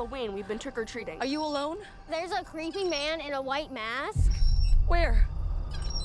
[0.00, 0.32] Halloween.
[0.32, 1.20] We've been trick or treating.
[1.20, 1.76] Are you alone?
[2.08, 4.32] There's a creepy man in a white mask,
[4.88, 5.26] Where?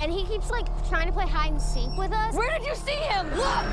[0.01, 2.35] and he keeps like trying to play hide and seek with us.
[2.35, 3.25] Where did you see him?
[3.29, 3.65] Look!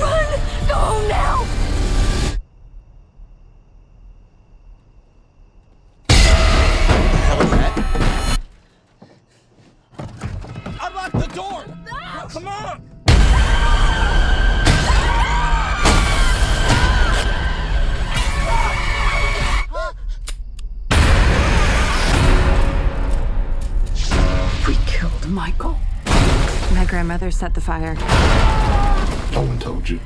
[0.00, 0.40] Run!
[0.68, 1.67] Go home now!
[26.98, 27.94] Grandmother set the fire.
[29.32, 30.00] No one told you.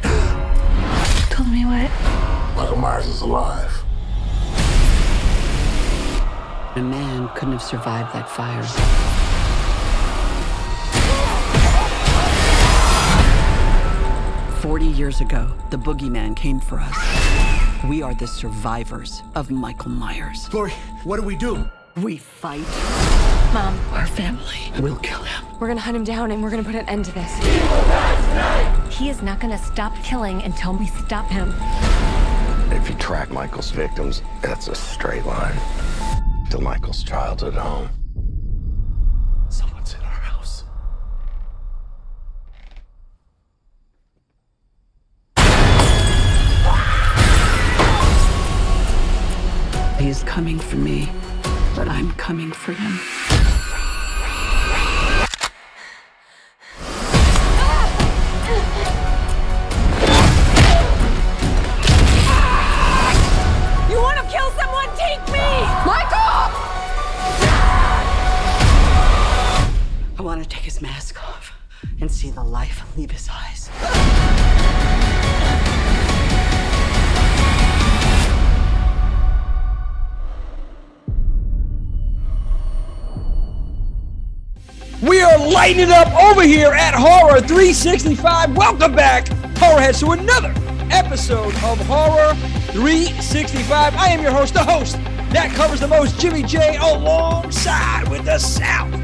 [1.30, 1.90] Told me what?
[2.54, 3.82] Michael Myers is alive.
[6.76, 8.62] A man couldn't have survived that fire.
[14.60, 17.88] Forty years ago, the boogeyman came for us.
[17.88, 20.52] We are the survivors of Michael Myers.
[20.52, 20.72] Laurie,
[21.04, 21.64] what do we do?
[21.96, 22.66] We fight.
[23.52, 25.44] Mom, Our family will kill him.
[25.60, 27.36] we're gonna hunt him down and we're gonna put an end to this.
[28.96, 31.52] He is not gonna stop killing until we stop him.
[32.70, 35.54] If you track Michael's victims, that's a straight line
[36.50, 37.90] to Michael's childhood home.
[39.50, 40.64] Someone's in our house.
[49.98, 51.08] He's coming for me,
[51.76, 52.98] but I'm coming for him.
[70.72, 71.52] His mask off
[72.00, 73.68] and see the life leave his eyes.
[85.02, 88.56] We are lighting it up over here at Horror 365.
[88.56, 90.54] Welcome back, Horrorheads, to another
[90.90, 92.34] episode of Horror
[92.72, 93.94] 365.
[93.94, 94.96] I am your host, the host
[95.32, 99.01] that covers the most, Jimmy J, alongside with the South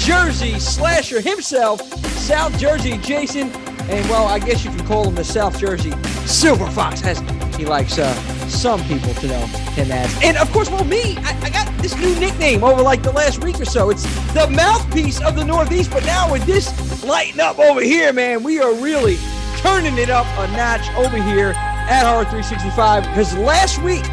[0.00, 1.82] Jersey slasher himself,
[2.16, 3.50] South Jersey Jason,
[3.90, 5.92] and well, I guess you can call him the South Jersey
[6.26, 7.20] Silver Fox, as
[7.54, 8.14] he likes uh,
[8.48, 9.46] some people to know
[9.76, 10.18] him as.
[10.22, 13.44] And of course, well, me, I, I got this new nickname over like the last
[13.44, 13.90] week or so.
[13.90, 18.42] It's the mouthpiece of the Northeast, but now with this lighting up over here, man,
[18.42, 19.18] we are really
[19.58, 24.04] turning it up a notch over here at Horror 365 because last week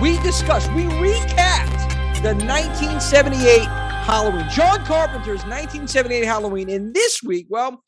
[0.00, 6.70] we discussed, we recapped the 1978 Halloween, John Carpenter's 1978 Halloween.
[6.70, 7.82] And this week, well,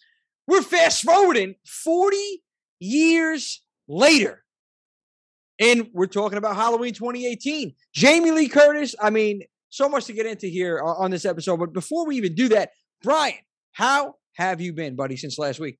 [0.48, 2.42] we're fast forwarding 40
[2.80, 4.42] years later.
[5.60, 7.72] And we're talking about Halloween 2018.
[7.94, 11.60] Jamie Lee Curtis, I mean, so much to get into here on on this episode.
[11.60, 13.34] But before we even do that, Brian,
[13.70, 15.78] how have you been, buddy, since last week?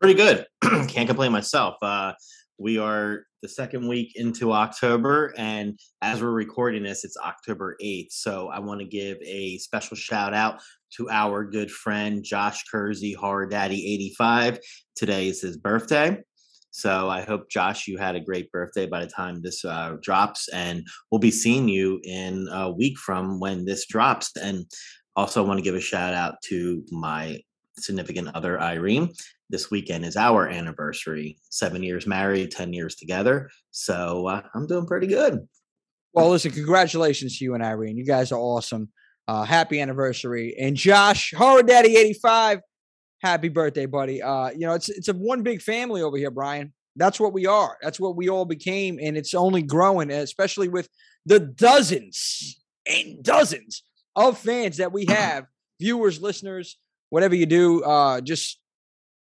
[0.00, 0.46] pretty good.
[0.88, 1.76] Can't complain myself.
[1.82, 2.12] Uh,
[2.58, 8.10] we are the second week into October, and as we're recording this, it's October 8th.
[8.10, 10.60] So I want to give a special shout out
[10.96, 14.58] to our good friend Josh Kersey, Horror Daddy 85.
[14.96, 16.18] Today is his birthday.
[16.70, 20.48] So I hope, Josh, you had a great birthday by the time this uh, drops,
[20.48, 24.36] and we'll be seeing you in a week from when this drops.
[24.36, 24.66] And
[25.16, 27.40] also, I want to give a shout out to my
[27.78, 29.12] significant other, Irene
[29.50, 31.38] this weekend is our anniversary.
[31.50, 33.50] Seven years married, 10 years together.
[33.70, 35.46] So uh, I'm doing pretty good.
[36.12, 37.96] Well, listen, congratulations to you and Irene.
[37.96, 38.88] You guys are awesome.
[39.26, 40.56] Uh, happy anniversary.
[40.58, 42.60] And Josh, Horror Daddy 85,
[43.20, 44.22] happy birthday, buddy.
[44.22, 46.72] Uh, you know, it's it's a one big family over here, Brian.
[46.96, 47.76] That's what we are.
[47.82, 50.88] That's what we all became, and it's only growing, especially with
[51.26, 53.82] the dozens and dozens
[54.16, 55.44] of fans that we have,
[55.78, 56.78] viewers, listeners,
[57.10, 57.84] whatever you do.
[57.84, 58.58] Uh, just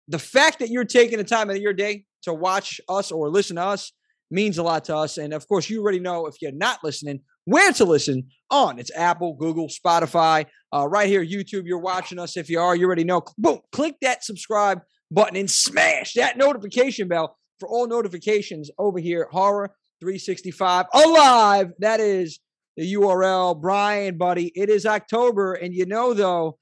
[0.08, 3.58] the fact that you're taking the time of your day to watch us or listen
[3.58, 3.92] to us
[4.30, 5.18] means a lot to us.
[5.18, 8.80] And of course, you already know if you're not listening, where to listen on.
[8.80, 11.64] It's Apple, Google, Spotify, uh, right here, YouTube.
[11.66, 12.36] You're watching us.
[12.36, 13.24] If you are, you already know.
[13.38, 19.28] Boom, click that subscribe button and smash that notification bell for all notifications over here
[19.32, 21.72] Horror 365 Alive.
[21.80, 22.40] That is
[22.76, 23.60] the URL.
[23.60, 25.54] Brian, buddy, it is October.
[25.54, 26.58] And you know, though,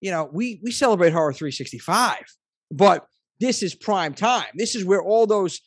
[0.00, 2.24] you know, we we celebrate Horror 365,
[2.70, 3.06] but
[3.40, 4.46] this is prime time.
[4.54, 5.60] This is where all those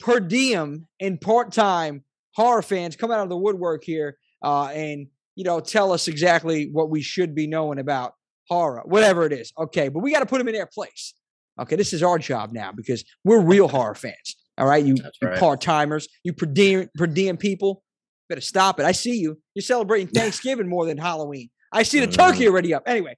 [0.00, 2.04] per diem and part-time
[2.34, 6.68] horror fans come out of the woodwork here uh, and you know tell us exactly
[6.72, 8.14] what we should be knowing about
[8.48, 9.52] horror, whatever it is.
[9.58, 11.14] Okay, but we got to put them in their place.
[11.60, 14.36] Okay, this is our job now because we're real horror fans.
[14.58, 17.82] All right, you, That's you part timers, you per diem, per diem people,
[18.28, 18.84] better stop it.
[18.86, 19.38] I see you.
[19.54, 21.48] You're celebrating Thanksgiving more than Halloween.
[21.72, 22.48] I see the turkey Mm.
[22.48, 22.82] already up.
[22.86, 23.16] Anyway,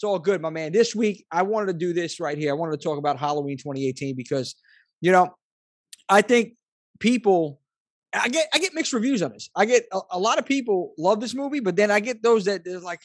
[0.00, 0.72] it's all good, my man.
[0.72, 2.48] This week, I wanted to do this right here.
[2.50, 4.54] I wanted to talk about Halloween 2018 because,
[5.02, 5.28] you know,
[6.08, 6.54] I think
[7.00, 7.60] people,
[8.14, 9.50] I get I get mixed reviews on this.
[9.54, 12.46] I get a, a lot of people love this movie, but then I get those
[12.46, 13.00] that they're like,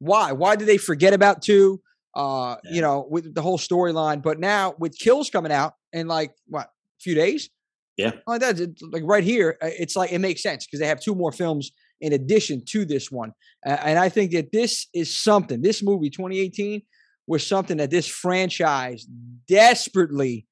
[0.00, 0.32] why?
[0.32, 1.80] Why did they forget about two?
[2.16, 4.20] Uh, you know, with the whole storyline.
[4.20, 6.70] But now with Kills coming out in like what a
[7.00, 7.48] few days,
[7.96, 8.10] Yeah.
[8.26, 8.58] like that,
[8.90, 11.70] like right here, uh, it's like it makes sense because they have two more films
[12.00, 13.32] in addition to this one,
[13.64, 15.60] and I think that this is something.
[15.62, 16.82] This movie, 2018,
[17.26, 19.06] was something that this franchise
[19.48, 20.46] desperately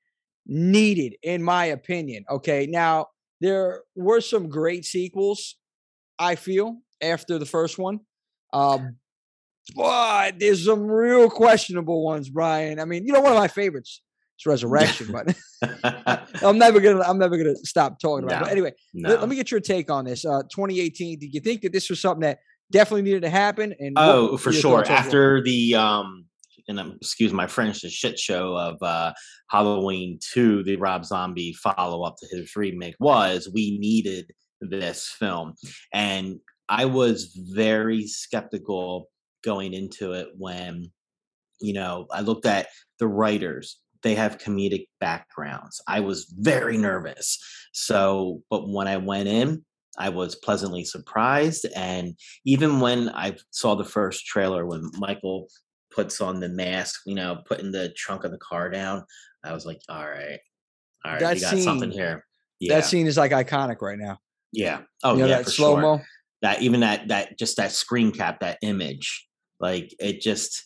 [0.46, 2.24] needed, in my opinion.
[2.30, 3.06] Okay, now
[3.40, 5.56] there were some great sequels,
[6.18, 8.00] I feel, after the first one.
[8.52, 8.96] Um,
[9.76, 12.80] but there's some real questionable ones, Brian.
[12.80, 14.00] I mean, you know, one of my favorites
[14.40, 15.36] is Resurrection, but
[16.42, 18.44] I'm never gonna I'm never gonna stop talking about it.
[18.44, 19.10] But anyway, no.
[19.10, 20.24] let, let me get your take on this.
[20.24, 21.18] Uh 2018.
[21.18, 22.38] Did you think that this was something that
[22.70, 23.74] definitely needed to happen?
[23.78, 24.84] And Oh, for sure.
[24.88, 26.26] After the um,
[26.68, 29.12] and um, excuse my French, the shit show of uh,
[29.50, 34.30] Halloween two, the Rob Zombie follow up to his remake was we needed
[34.60, 35.54] this film,
[35.92, 36.38] and
[36.68, 39.08] I was very skeptical
[39.44, 40.90] going into it when
[41.60, 42.68] you know I looked at
[42.98, 43.80] the writers.
[44.02, 45.80] They have comedic backgrounds.
[45.86, 47.38] I was very nervous.
[47.72, 49.64] So, but when I went in,
[49.98, 51.66] I was pleasantly surprised.
[51.74, 52.14] And
[52.44, 55.48] even when I saw the first trailer, when Michael
[55.90, 59.04] puts on the mask, you know, putting the trunk of the car down,
[59.44, 60.38] I was like, all right,
[61.04, 62.24] all right, That you got something scene- here.
[62.60, 62.76] Yeah.
[62.76, 64.18] That scene is like iconic right now.
[64.52, 64.80] yeah.
[65.04, 65.80] Oh, you know, yeah, that slow sure.
[65.82, 66.00] mo.
[66.42, 69.26] That even that, that, just that screen cap, that image,
[69.60, 70.64] like it just,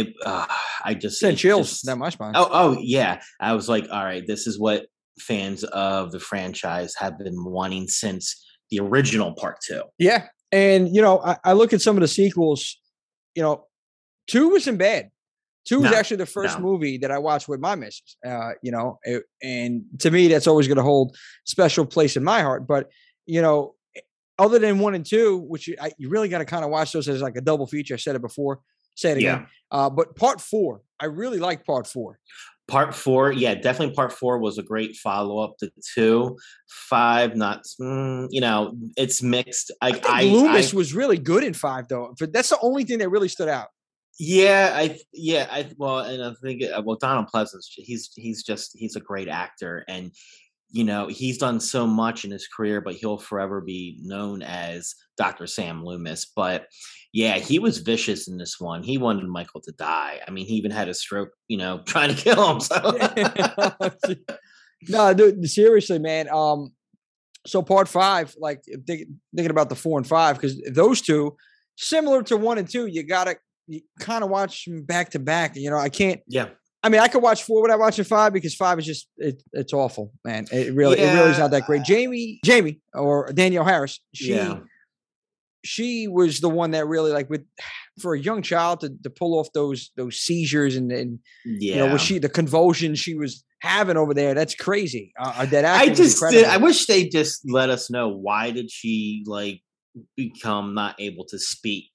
[0.00, 0.46] it, uh,
[0.84, 2.32] I just, Sent chills just- down my spine.
[2.36, 3.20] Oh, oh yeah.
[3.40, 4.86] I was like, all right, this is what
[5.18, 9.82] fans of the franchise have been wanting since the original part two.
[9.98, 10.26] Yeah.
[10.52, 12.76] And, you know, I, I look at some of the sequels,
[13.34, 13.64] you know,
[14.26, 15.10] two wasn't bad.
[15.66, 16.64] Two was No, actually the first no.
[16.64, 20.46] movie that I watched with my missus, uh, you know, it- and to me, that's
[20.46, 22.66] always going to hold special place in my heart.
[22.68, 22.88] But,
[23.26, 23.74] you know,
[24.38, 26.92] other than one and two, which you, I, you really got to kind of watch
[26.92, 27.94] those as like a double feature.
[27.94, 28.60] I said it before,
[28.96, 29.46] say it again.
[29.70, 32.18] Uh, but part four, I really like part four.
[32.68, 36.36] Part four, yeah, definitely part four was a great follow up to two.
[36.68, 39.70] Five, not, mm, you know, it's mixed.
[39.80, 42.14] I, I think I, Loomis I- was really good in five, though.
[42.18, 43.68] But that's the only thing that really stood out.
[44.18, 48.72] Yeah, I yeah, I well, and I think uh, well, Donald Pleasence, he's he's just
[48.74, 50.10] he's a great actor, and
[50.70, 54.94] you know he's done so much in his career, but he'll forever be known as
[55.16, 55.46] Dr.
[55.46, 56.24] Sam Loomis.
[56.24, 56.66] But
[57.12, 58.82] yeah, he was vicious in this one.
[58.82, 60.20] He wanted Michael to die.
[60.26, 62.60] I mean, he even had a stroke, you know, trying to kill him.
[62.60, 62.98] So
[64.88, 66.28] no, dude, seriously, man.
[66.30, 66.72] Um,
[67.46, 71.36] so part five, like think, thinking about the four and five, because those two,
[71.76, 73.36] similar to one and two, you gotta
[73.68, 75.56] you kind of watch them back to back.
[75.56, 76.20] You know, I can't.
[76.26, 76.48] yeah,
[76.86, 79.08] I mean, I could watch four Would I watch a five because five is just
[79.16, 80.46] it, it's awful, man.
[80.52, 81.82] It really, it really is not that great.
[81.82, 84.60] Jamie, Jamie, or Danielle Harris, she Yeah.
[85.64, 87.44] she was the one that really like with
[88.00, 91.74] for a young child to, to pull off those those seizures and and yeah.
[91.74, 94.34] you know what she the convulsions she was having over there.
[94.34, 95.12] That's crazy.
[95.18, 99.24] Uh, that I just did, I wish they just let us know why did she
[99.26, 99.60] like
[100.16, 101.90] become not able to speak.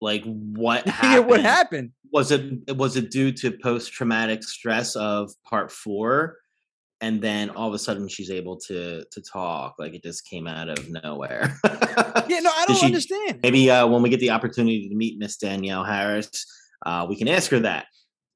[0.00, 1.90] Like what Yeah, what happened?
[2.12, 6.36] was it was it due to post traumatic stress of part four
[7.00, 10.46] and then all of a sudden she's able to to talk like it just came
[10.46, 11.54] out of nowhere
[12.28, 13.40] Yeah, no, I don't she- understand.
[13.42, 16.30] maybe uh when we get the opportunity to meet miss danielle harris
[16.86, 17.86] uh we can ask her that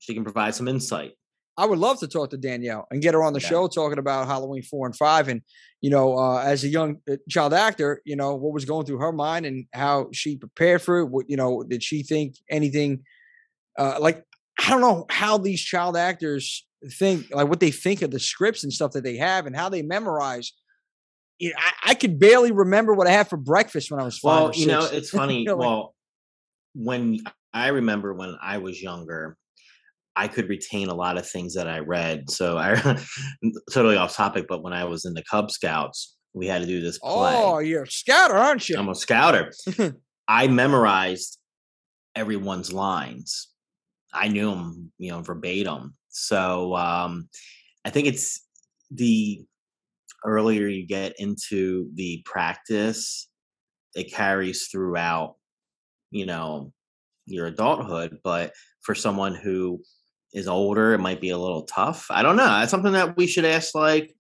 [0.01, 1.13] she can provide some insight
[1.57, 3.49] I would love to talk to Danielle and get her on the Yeah.
[3.49, 5.43] show talking about Halloween four and five, and
[5.81, 8.99] you know, uh, as a young uh, child actor, you know what was going through
[8.99, 11.07] her mind and how she prepared for it.
[11.07, 13.03] What you know, did she think anything?
[13.79, 14.25] Uh, like
[14.65, 16.67] I don't know how these child actors
[16.99, 19.69] think, like what they think of the scripts and stuff that they have, and how
[19.69, 20.53] they memorize.
[21.39, 24.19] You know, I, I could barely remember what I had for breakfast when I was
[24.19, 24.43] five.
[24.43, 25.95] well you know it's funny You know, like- well
[26.75, 27.19] when
[27.53, 29.37] i remember when i was younger
[30.15, 32.31] I could retain a lot of things that I read.
[32.31, 32.75] So I
[33.73, 36.81] totally off topic, but when I was in the Cub Scouts, we had to do
[36.81, 37.35] this play.
[37.37, 38.77] Oh, you're a scouter, aren't you?
[38.79, 39.53] I'm a scouter.
[40.29, 41.39] I memorized
[42.15, 43.49] everyone's lines.
[44.15, 45.95] I knew them, you know, verbatim.
[46.09, 47.29] So um,
[47.85, 48.47] I think it's
[48.91, 49.45] the
[50.25, 53.29] earlier you get into the practice,
[53.95, 55.37] it carries throughout,
[56.11, 56.73] you know,
[57.27, 58.19] your adulthood.
[58.23, 58.53] But
[58.83, 59.81] for someone who
[60.33, 62.07] is older, it might be a little tough.
[62.11, 62.61] I don't know.
[62.63, 64.15] It's something that we should ask like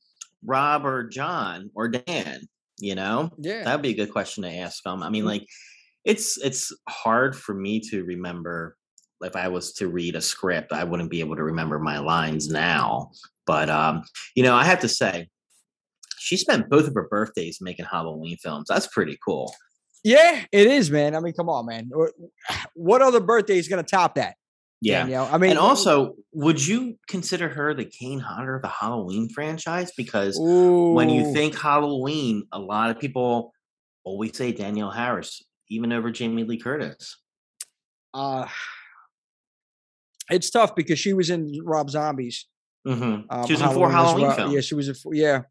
[0.45, 2.49] Rob or John or Dan.
[2.78, 3.62] You know, Yeah.
[3.64, 5.02] that'd be a good question to ask them.
[5.02, 5.26] I mean, Mhm.
[5.28, 5.47] like,
[6.04, 8.76] it's it's hard for me to remember.
[9.21, 12.49] If I was to read a script, I wouldn't be able to remember my lines
[12.50, 13.12] now.
[13.47, 14.02] But um,
[14.35, 15.28] you know, I have to say,
[16.19, 18.66] she spent both of her birthdays making Halloween films.
[18.69, 19.54] That's pretty cool.
[20.04, 21.14] Yeah, it is, man.
[21.14, 21.88] I mean, come on, man.
[21.92, 22.12] What-
[22.75, 24.35] What other birthday is going to top that?
[24.84, 25.02] Yeah.
[25.02, 25.28] Danielle?
[25.32, 29.92] I mean, and also, would you consider her the Kane Hodder of the Halloween franchise?
[29.96, 30.92] Because Ooh.
[30.92, 33.52] when you think Halloween, a lot of people
[34.04, 37.16] always say Danielle Harris, even over Jamie Lee Curtis.
[38.12, 38.46] uh,
[40.30, 42.46] it's tough because she was in Rob Zombies.
[42.84, 44.36] hmm Um, she was in four Halloween well.
[44.36, 44.54] films.
[44.54, 44.94] Yeah, she was in.
[44.94, 45.42] four- Yeah,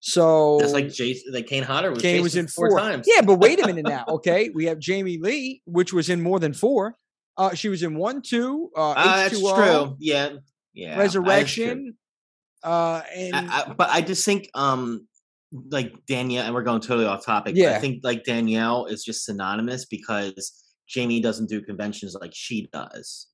[0.00, 2.00] so Just like Jason, like Kane Hodder was.
[2.02, 2.70] Kane was in four.
[2.78, 3.06] times.
[3.06, 4.04] Yeah, but wait a minute now.
[4.08, 6.96] Okay, we have Jamie Lee, which was in more than four.
[7.36, 9.96] Uh, she was in one, two, uh, Uh, that's true.
[9.98, 10.30] Yeah,
[10.74, 10.96] yeah.
[10.96, 10.98] that.
[10.98, 11.96] Resurrection,
[12.62, 15.06] uh, and I, I, but I just think, um,
[15.70, 17.56] like Danielle, and we're going totally off topic.
[17.56, 17.76] Yeah.
[17.76, 20.52] I think like Danielle is just synonymous because
[20.86, 23.28] Jamie doesn't do conventions like she does.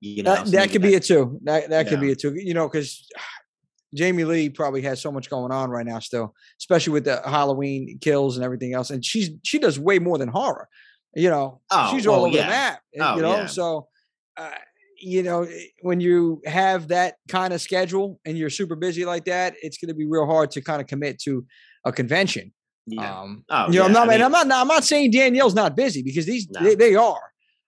[0.00, 1.38] You know, that, so that could be it too.
[1.44, 2.34] That that could be it too.
[2.34, 3.06] You know, because
[3.94, 7.98] Jamie Lee probably has so much going on right now still, especially with the Halloween
[8.00, 8.90] kills and everything else.
[8.90, 10.68] And she's she does way more than horror.
[11.14, 12.42] You know, Oh, she's all well, over yeah.
[12.44, 12.80] the map.
[12.94, 13.46] and, Oh, you know, yeah.
[13.46, 13.88] so
[14.36, 14.50] uh,
[14.98, 19.24] you know eh, when you have that kind of schedule and you're super busy like
[19.26, 21.44] that, it's going to be real hard to kind of commit to
[21.84, 22.52] a convention.
[22.86, 23.20] Yeah.
[23.20, 25.76] Um, Oh, you know, I'm not, I and I'm not, I'm not saying Danielle's not
[25.76, 26.62] busy because these No.
[26.62, 27.20] they, they are,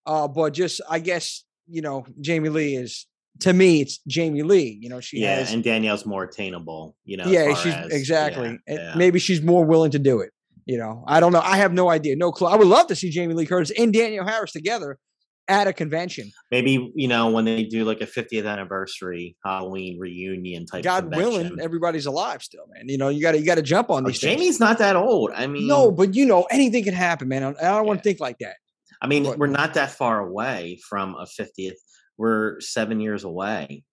[0.07, 3.07] uh, but just I guess you know Jamie Lee is
[3.41, 4.79] to me it's Jamie Lee.
[4.81, 6.97] You know, she yeah, has and Danielle's more attainable.
[7.05, 7.27] You know.
[7.27, 8.59] yeah, she's as- exactly.
[8.67, 8.95] yeah, yeah.
[8.97, 10.31] Maybe she's more willing to do it.
[10.66, 11.40] You know, I don't know.
[11.40, 12.49] I have no idea, no clue.
[12.49, 14.99] I would love to see Jamie Lee Curtis and Danielle Harris together
[15.47, 16.30] at a convention.
[16.50, 20.83] Maybe you know when they do like a 50th anniversary Halloween reunion type.
[20.85, 22.88] God willing, everybody's alive still, man.
[22.88, 24.18] You know, you got to you got to jump on Oh, these.
[24.21, 25.33] Jamie's not that old.
[25.35, 27.42] I mean, no, but you know, anything can happen, man.
[27.44, 28.56] I don't want to think like that.
[29.02, 31.73] I mean, but- we're not that far away from a 50th.
[32.16, 33.85] We're seven years away.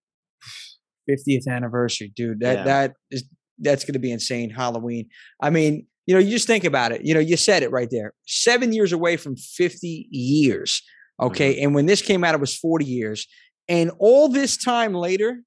[1.10, 2.40] 50th anniversary, dude.
[2.42, 2.64] That Yeah.
[2.64, 3.24] that is
[3.64, 4.50] that's going to be insane.
[4.50, 5.08] Halloween.
[5.42, 7.04] I mean, you know, you just think about it.
[7.06, 8.14] You know, you said it right there.
[8.28, 10.82] Seven years away from 50 years.
[11.22, 11.64] Okay, Mm-hmm.
[11.66, 13.28] and when this came out, it was 40 years,
[13.70, 15.42] and all this time later,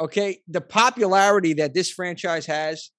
[0.00, 2.90] okay, the popularity that this franchise has.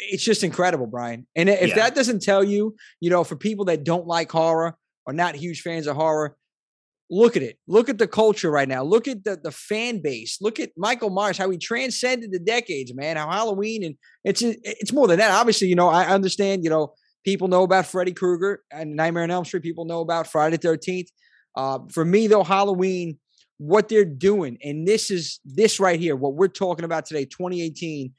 [0.00, 1.26] It's just incredible, Brian.
[1.36, 1.74] And if Yeah.
[1.76, 4.76] that doesn't tell you, you know, for people that don't like horror
[5.06, 6.36] or not huge fans of horror,
[7.10, 7.58] look at it.
[7.66, 8.82] Look at the culture right now.
[8.82, 10.38] Look at the the fan base.
[10.40, 13.16] Look at Michael Myers, how he transcended the decades, man.
[13.16, 15.30] How Halloween and it's it's more than that.
[15.30, 16.64] Obviously, you know, I understand.
[16.64, 16.94] You know,
[17.24, 19.62] people know about Freddy Krueger and Nightmare on Elm Street.
[19.62, 21.08] People know about Friday the Thirteenth.
[21.56, 23.18] Uh, for me, though, Halloween,
[23.58, 28.12] what they're doing, and this is this right here, what we're talking about today, 2018.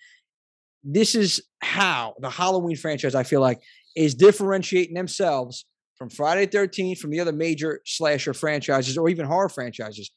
[0.88, 3.60] This is how the Halloween franchise, I feel like,
[3.96, 5.66] is differentiating themselves
[5.98, 10.12] from Friday the 13th, from the other major slasher franchises or even horror franchises.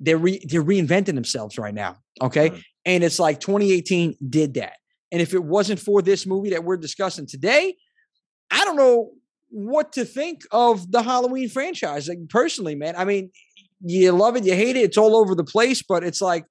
[0.00, 1.96] They're re- they're reinventing themselves right now.
[2.20, 2.50] Okay.
[2.50, 2.62] Mhm.
[2.84, 4.74] And it's like 2018 did that.
[5.10, 7.76] And if it wasn't for this movie that we're discussing today,
[8.50, 9.10] I don't know
[9.50, 12.08] what to think of the Halloween franchise.
[12.08, 12.94] Like personally, man.
[12.96, 13.30] I mean,
[13.80, 16.44] you love it, you hate it, it's all over the place, but it's like,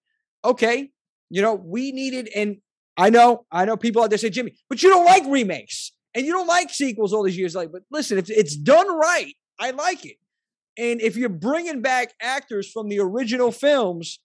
[0.44, 0.90] okay,
[1.30, 2.58] you know, we needed, and
[2.98, 6.26] I know, I know people out there say, Jimmy, but you don't like remakes and
[6.26, 7.54] you don't like sequels all these years.
[7.56, 10.18] Like, but listen, if it's done right, I like it.
[10.78, 14.20] And if you're bringing back actors from the original films,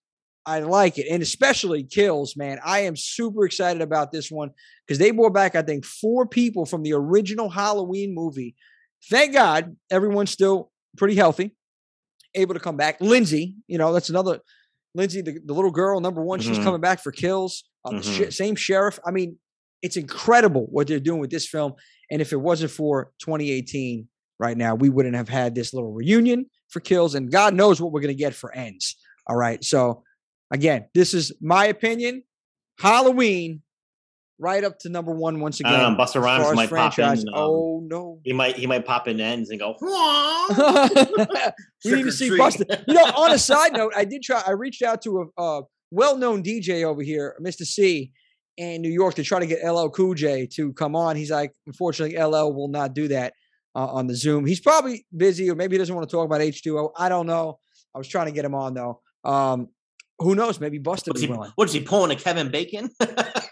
[0.45, 1.07] I like it.
[1.11, 2.59] And especially Kills, man.
[2.65, 4.51] I am super excited about this one
[4.87, 8.57] because they brought back, I think, four people from the original Halloween movie.
[9.11, 11.55] Thank God everyone's still pretty healthy,
[12.35, 13.01] able to come back.
[13.01, 14.41] Lindsay, you know, that's another
[14.95, 16.65] Lindsay, the, the little girl, number one, she's Mhm.
[16.65, 17.65] coming back for kills.
[17.85, 18.31] Uh, the Mhm.
[18.31, 18.99] sh- same sheriff.
[19.07, 19.39] I mean,
[19.83, 21.75] it's incredible what they're doing with this film.
[22.11, 24.07] And if it wasn't for 2018
[24.39, 27.15] right now, we wouldn't have had this little reunion for kills.
[27.15, 28.97] And God knows what we're going to get for ends.
[29.27, 29.63] All right.
[29.63, 30.03] So,
[30.51, 32.23] again, this is my opinion.
[32.79, 33.63] Halloween,
[34.39, 35.73] right up to number one once again.
[35.73, 37.25] know, Busta Rhymes might pop in, franchise.
[37.25, 38.21] um, oh, no.
[38.25, 39.77] He might he might pop in ends and go.
[41.85, 42.31] we need to see.
[42.31, 42.85] Busta.
[42.87, 44.43] You know, on a side note, I did try.
[44.47, 47.65] I reached out to a, a well-known DJ over here, Mr.
[47.65, 48.13] C,
[48.57, 51.17] in New York, to try to get LL Cool J to come on.
[51.17, 53.35] He's like, unfortunately, LL will not do that
[53.75, 54.47] uh, on the Zoom.
[54.47, 56.93] He's probably busy, or maybe he doesn't want to talk about H2O.
[56.97, 57.59] I don't know.
[57.95, 59.01] I was trying to get him on though.
[59.25, 59.69] Um,
[60.19, 60.61] who knows?
[60.61, 61.51] Maybe What's be willing.
[61.57, 62.91] what is he pulling a Kevin Bacon?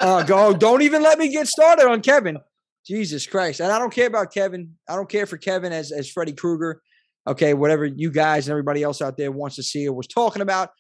[0.00, 0.54] Uh, go!
[0.54, 2.38] Don't even let me get started on Kevin.
[2.87, 3.61] Jesus Christ!
[3.61, 4.76] And I don't care about Kevin.
[4.88, 6.80] I don't care for Kevin as as Freddy Krueger.
[7.26, 10.40] Okay, whatever you guys and everybody else out there wants to see or was talking
[10.40, 10.71] about.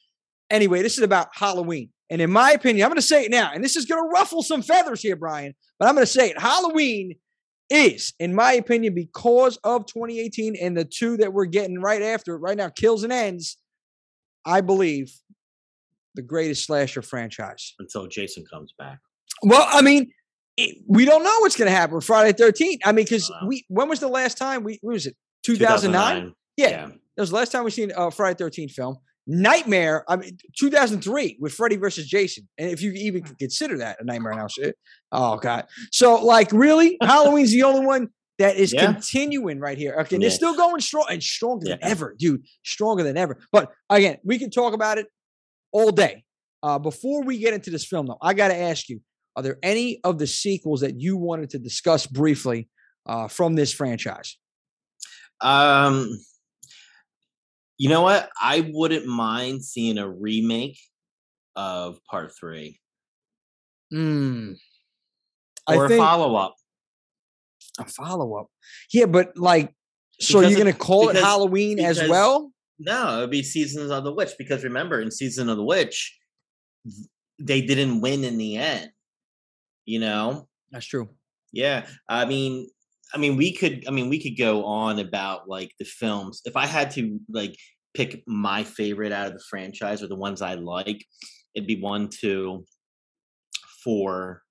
[0.48, 1.90] Anyway, this is about Halloween.
[2.10, 4.08] And in my opinion, I'm going to say it now, and this is going to
[4.08, 6.40] ruffle some feathers here, Brian, but I'm going to say it.
[6.40, 7.14] Halloween
[7.70, 12.34] is, in my opinion, because of 2018 and the two that we're getting right after
[12.34, 13.56] it right now, Kills and Ends,
[14.44, 15.12] I believe
[16.16, 17.74] the greatest slasher franchise.
[17.78, 18.98] Until Jason comes back.
[19.44, 20.12] Well, I mean,
[20.56, 22.78] it, we don't know what's going to happen Friday 13th.
[22.84, 26.34] I mean, because we, when was the last time we, what was it, 2009?
[26.56, 26.68] Yeah.
[26.68, 26.86] Yeah.
[26.86, 28.96] That was the last time we seen a Friday 13th film.
[29.26, 32.48] Nightmare, I mean, 2003 with Freddy versus Jason.
[32.58, 34.76] And if you even consider that a Nightmare now, shit.
[35.12, 35.66] Oh, God.
[35.92, 36.96] So, like, really?
[37.02, 38.08] Halloween's the only one
[38.38, 38.92] that is Yeah.
[38.92, 39.94] continuing right here.
[40.00, 40.16] Okay.
[40.16, 42.42] And they're still going strong and stronger than ever, dude.
[42.64, 43.38] Stronger than ever.
[43.52, 45.06] But again, we can talk about it
[45.72, 46.24] all day.
[46.62, 49.00] Uh, before we get into this film, though, I got to ask you
[49.36, 52.68] are there any of the sequels that you wanted to discuss briefly
[53.06, 54.36] uh, from this franchise?
[55.40, 56.10] Um,
[57.80, 58.28] you know what?
[58.38, 60.78] I wouldn't mind seeing a remake
[61.56, 62.78] of part three
[63.92, 64.56] Mm.
[65.66, 66.54] or I a think follow up.
[67.78, 68.48] a follow up.
[68.92, 69.74] Yeah, but like,
[70.20, 72.52] so Because you're going to call it because- Halloween as well?
[72.78, 76.18] No, it would be Seasons of the Witch because remember, in Season of the Witch,
[77.38, 78.90] they didn't win in the end.
[79.86, 81.08] You know, That's true.
[81.52, 82.68] Yeah, I mean,
[83.14, 86.42] I mean, we could, I mean, we could go on about like the films.
[86.44, 87.56] If I had to like
[87.94, 91.04] pick my favorite out of the franchise or the ones I like,
[91.54, 92.64] it'd be one, two,
[93.82, 94.42] four,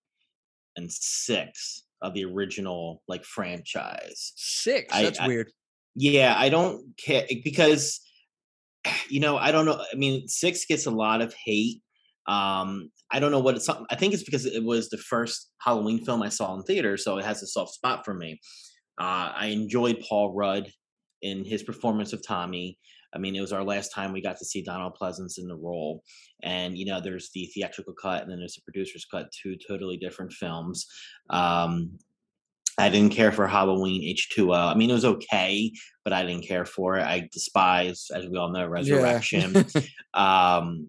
[0.75, 4.34] and six of the original like franchise.
[4.36, 4.94] Six.
[4.94, 5.51] I- That's I- weird.
[5.96, 8.00] Yeah, I don't care because
[9.10, 9.82] you know, I don't know.
[9.91, 11.82] I mean, six gets a lot of hate.
[12.27, 13.69] Um, I don't know what it's.
[13.69, 17.17] I think it's because it was the first Halloween film I saw in theater, so
[17.17, 18.39] it has a soft spot for me.
[18.99, 20.71] Uh, I enjoyed Paul Rudd
[21.21, 22.77] in his performance of Tommy.
[23.13, 25.55] I mean, it was our last time we got to see Donald Pleasence in the
[25.55, 26.03] role,
[26.43, 29.97] and you know, there's the theatrical cut, and then there's the producer's cut, two totally
[29.97, 30.86] different films.
[31.32, 31.97] Um,
[32.79, 34.55] I didn't care for Halloween H2O.
[34.55, 35.71] I mean, it was okay,
[36.03, 37.03] but I didn't care for it.
[37.03, 39.65] I despise, as we all know, Resurrection.
[40.13, 40.88] um,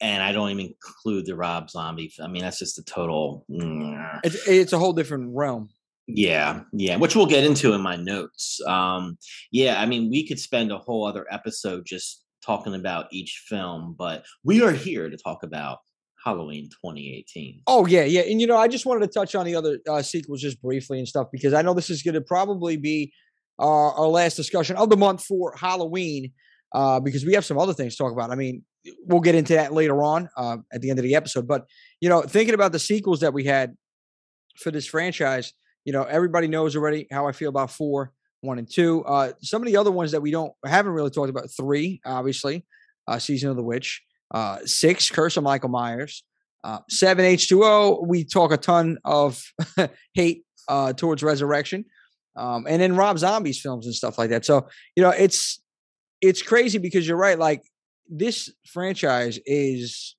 [0.00, 2.12] and I don't even include the Rob Zombie.
[2.22, 3.44] I mean, that's just a total.
[3.50, 5.70] mm, It's, it's a whole different realm.
[6.08, 8.60] Yeah, yeah, which we'll get into in my notes.
[8.66, 9.18] Um,
[9.50, 13.96] yeah, I mean, we could spend a whole other episode just talking about each film,
[13.98, 15.78] but we are here to talk about
[16.24, 17.62] Halloween 2018.
[17.66, 20.00] Oh yeah, yeah, and you know, I just wanted to touch on the other uh,
[20.02, 23.12] sequels just briefly and stuff because I know this is going to probably be
[23.58, 26.32] uh, our last discussion of the month for Halloween
[26.74, 28.30] uh, because we have some other things to talk about.
[28.30, 28.64] I mean,
[29.04, 31.46] we'll get into that later on uh, at the end of the episode.
[31.46, 31.66] But
[32.00, 33.76] you know, thinking about the sequels that we had
[34.58, 35.52] for this franchise,
[35.84, 39.04] you know, everybody knows already how I feel about four, one, and two.
[39.04, 41.48] Uh, some of the other ones that we don't haven't really talked about.
[41.56, 42.64] Three, obviously,
[43.08, 44.02] uh, season of the witch.
[44.32, 46.24] Uh, six, Curse of Michael Myers.
[46.64, 49.40] Uh, seven H2O, we talk a ton of
[50.14, 51.84] hate uh, towards Resurrection,
[52.34, 54.44] um, and then Rob Zombie's films and stuff like that.
[54.44, 55.62] So you know, it's
[56.20, 57.38] it's crazy because you're right.
[57.38, 57.62] Like
[58.08, 60.16] this franchise is,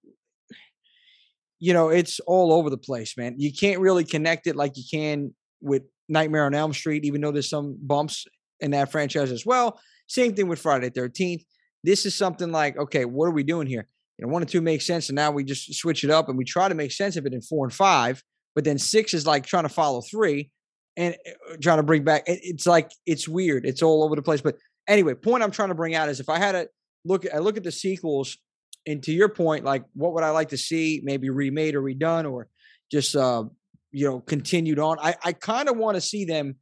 [1.60, 3.36] you know, it's all over the place, man.
[3.38, 7.32] You can't really connect it like you can with Nightmare on Elm Street, even though
[7.32, 8.26] there's some bumps
[8.60, 9.80] in that franchise as well.
[10.08, 11.44] Same thing with Friday Thirteenth.
[11.84, 13.88] This is something like, okay, what are we doing here?
[14.18, 16.38] You know, one and two makes sense, and now we just switch it up and
[16.38, 18.24] we try to make sense of it in four and five.
[18.56, 20.50] But then six is like trying to follow three
[20.96, 22.24] and uh, trying to bring back.
[22.26, 23.66] It's like it's weird.
[23.66, 24.42] It's all over the place.
[24.42, 24.56] But
[24.88, 26.70] anyway, point I'm trying to bring out is if I had to
[27.06, 28.38] look, I look at the sequels,
[28.86, 32.30] and to your point, like what would I like to see, maybe remade or redone,
[32.32, 32.48] or
[32.92, 33.44] just uh,
[33.92, 34.98] you know continued on.
[35.00, 36.56] I I kind of want to see them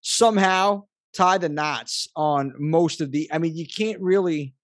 [0.00, 3.28] somehow tie the knots on most of the.
[3.32, 4.54] I mean, you can't really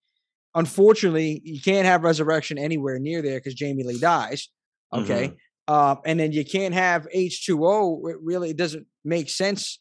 [0.55, 4.49] unfortunately, you can't have resurrection anywhere near there because Jamie Lee dies.
[4.93, 5.35] Okay.
[5.69, 8.11] Um, and then you can't have H2O.
[8.11, 9.79] It really doesn't make sense.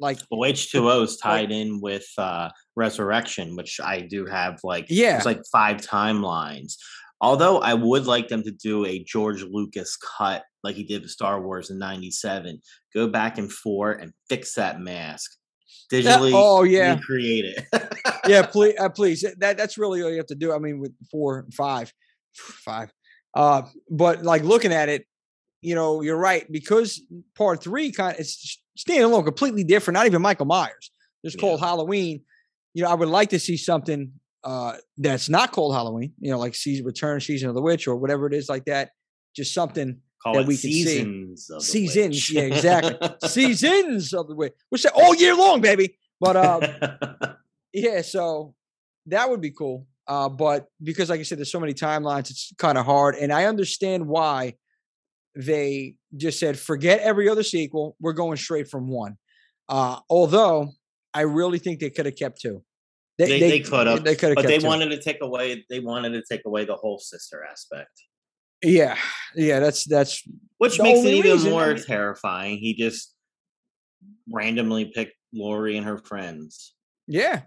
[0.00, 5.16] Like, Well, H2O is tied in with uh, Resurrection, which I do have like Yeah.
[5.16, 6.74] it's like five timelines.
[7.20, 11.10] Although I would like them to do a George Lucas cut like he did with
[11.10, 12.60] Star Wars in '97.
[12.94, 15.30] Go back and four and fix that mask
[15.92, 16.32] digitally.
[16.34, 16.94] oh, yeah.
[16.94, 17.94] recreate it.
[18.26, 19.24] yeah, please, uh, please.
[19.38, 20.52] That that's really all you have to do.
[20.54, 21.92] I mean, with four, and five,
[22.34, 22.90] five.
[23.34, 25.04] Uh, but like looking at it,
[25.60, 27.02] you know, you're right because
[27.36, 29.94] part three kind of it's standing alone, completely different.
[29.96, 30.90] Not even Michael Myers.
[31.24, 31.40] Just Yeah.
[31.40, 32.22] called Halloween.
[32.74, 36.14] You know, I would like to see something uh that's not called Halloween.
[36.18, 38.90] You know, like season return, season of the witch, or whatever it is like that.
[39.36, 40.84] Just something Call that we can see.
[40.84, 41.46] seasons.
[41.46, 42.30] The seasons.
[42.32, 42.96] Yeah, exactly.
[43.28, 44.52] seasons of the witch.
[44.70, 45.96] Which all year long, baby.
[46.20, 47.34] But uh,
[47.72, 48.54] yeah, so
[49.06, 49.86] that would be cool.
[50.06, 53.14] Uh, but because, like I said, there's so many timelines, it's kind of hard.
[53.14, 54.54] And I understand why
[55.34, 57.96] they just said, forget every other sequel.
[58.00, 59.16] We're going straight from one.
[59.68, 60.70] Uh, although
[61.14, 62.62] I really think they could have kept two.
[63.18, 64.66] They, they, could have, They could have but they two.
[64.66, 65.64] wanted to take away.
[65.68, 67.90] They wanted to take away the whole sister aspect,
[68.62, 68.96] Yeah,
[69.36, 69.60] yeah.
[69.60, 72.56] That's that's which makes it even reason, I more mean- terrifying.
[72.58, 73.14] He just
[74.32, 76.74] randomly picked Laurie and her friends.
[77.06, 77.42] Yeah.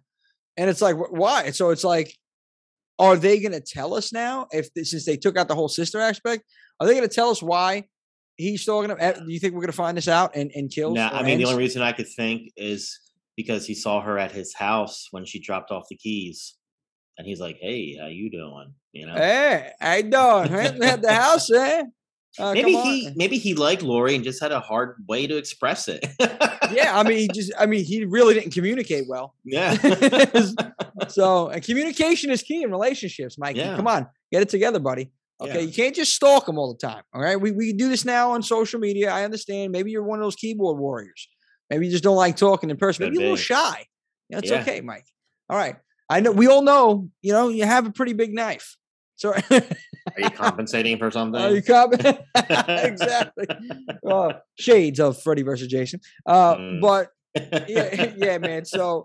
[0.57, 1.49] And it's like, why?
[1.51, 2.15] So it's like,
[3.03, 5.99] are they going to tell us now if since they took out the whole sister
[5.99, 6.43] aspect,
[6.79, 7.83] are they going to tell us why
[8.37, 8.97] he's stalking him?
[8.99, 10.93] Eh, Do you think we're going to find this out and, and kill?
[10.93, 12.99] No, I mean the only reason I could think is
[13.35, 16.55] because he saw her at his house when she dropped off the keys,
[17.17, 19.15] and he's like, "Hey, how you doing?" You know.
[19.15, 20.49] Hey, how you doing?
[20.49, 21.83] Hey, At the house, eh?
[22.39, 25.87] Uh, maybe he maybe he liked Laurie and just had a hard way to express
[25.87, 26.03] it.
[26.71, 29.35] Yeah, I mean, he just, I mean, he really didn't communicate well.
[29.45, 29.75] yeah.
[31.09, 33.59] so, and communication is key in relationships, Mikey.
[33.59, 33.75] Yeah.
[33.75, 35.11] Come on, get it together, buddy.
[35.41, 35.59] Okay, Yeah.
[35.59, 37.03] you can't just stalk them all the time.
[37.13, 39.11] All right, we we do this now on social media.
[39.11, 39.71] I understand.
[39.71, 41.27] Maybe you're one of those keyboard warriors.
[41.69, 43.05] Maybe you just don't like talking in person.
[43.05, 43.85] Maybe you're a little shy.
[44.29, 44.61] Yeah, it's Yeah.
[44.61, 45.05] okay, Mike.
[45.49, 45.75] All right,
[46.09, 46.31] I know.
[46.31, 47.09] We all know.
[47.21, 48.77] You know, you have a pretty big knife.
[49.15, 49.33] So,
[50.07, 51.41] Are you compensating for something?
[51.41, 51.93] are you cop-
[52.35, 53.45] exactly.
[54.09, 55.99] Uh, shades of Freddy versus Jason.
[56.25, 56.81] Uh, Mm.
[56.81, 57.09] But
[57.67, 58.65] yeah, yeah, man.
[58.65, 59.03] So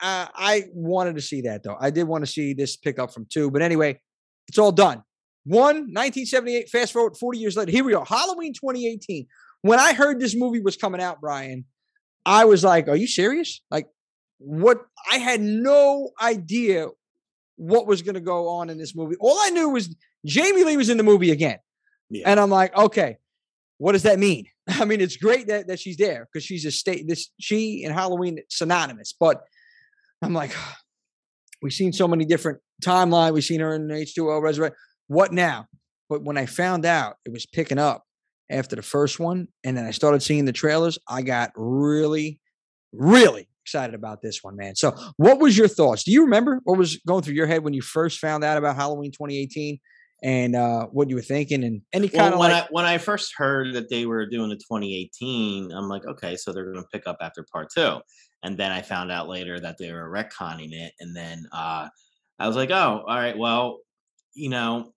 [0.00, 1.76] uh, I wanted to see that though.
[1.78, 4.00] I did want to see this pick up from two, but anyway,
[4.48, 5.02] it's all done.
[5.44, 6.70] One, 1978.
[6.70, 7.70] Fast forward 40 years later.
[7.70, 8.04] Here we are.
[8.04, 9.26] Halloween 2018.
[9.60, 11.64] When I heard this movie was coming out, Brian,
[12.24, 13.86] I was like, "Are you serious?" Like,
[14.38, 14.78] what?
[15.10, 16.88] I had no idea
[17.56, 19.16] what was going to go on in this movie.
[19.20, 19.94] All I knew was
[20.26, 21.58] Jamie Lee was in the movie again,
[22.10, 22.28] Yeah.
[22.30, 23.16] and I'm like, "Okay,
[23.78, 26.70] what does that mean?" I mean, it's great that, that she's there because she's a
[26.70, 27.06] state.
[27.06, 29.42] This she and Halloween synonymous, but
[30.22, 30.54] I'm like,
[31.62, 33.32] we've seen so many different timeline.
[33.34, 34.76] We've seen her in H2O Resurrect.
[35.08, 35.66] What now?
[36.08, 38.04] But when I found out it was picking up
[38.50, 42.40] after the first one, and then I started seeing the trailers, I got really,
[42.92, 44.76] really excited about this one, man.
[44.76, 46.04] So, what was your thoughts?
[46.04, 48.76] Do you remember what was going through your head when you first found out about
[48.76, 49.78] Halloween 2018
[50.22, 52.84] and uh, what you were thinking, and any Well, kind of when like, I when
[52.84, 56.82] I first heard that they were doing the 2018, I'm like, okay, so they're going
[56.82, 57.98] to pick up after part two,
[58.42, 61.88] and then I found out later that they were retconning it, and then uh,
[62.38, 63.80] I was like, oh, all right, well,
[64.34, 64.92] you know,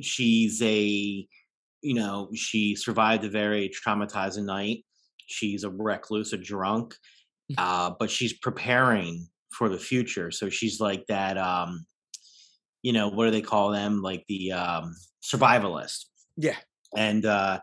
[0.00, 1.26] she's a,
[1.82, 4.84] you know, she survived a very traumatizing night.
[5.26, 6.96] She's a recluse, a drunk,
[7.58, 10.30] uh, but she's preparing for the future.
[10.30, 11.38] So she's like that.
[11.38, 11.86] Um,
[12.82, 14.02] you know, what do they call them?
[14.02, 16.04] Like the um, survivalist
[16.36, 16.56] yeah,
[16.96, 17.60] and uh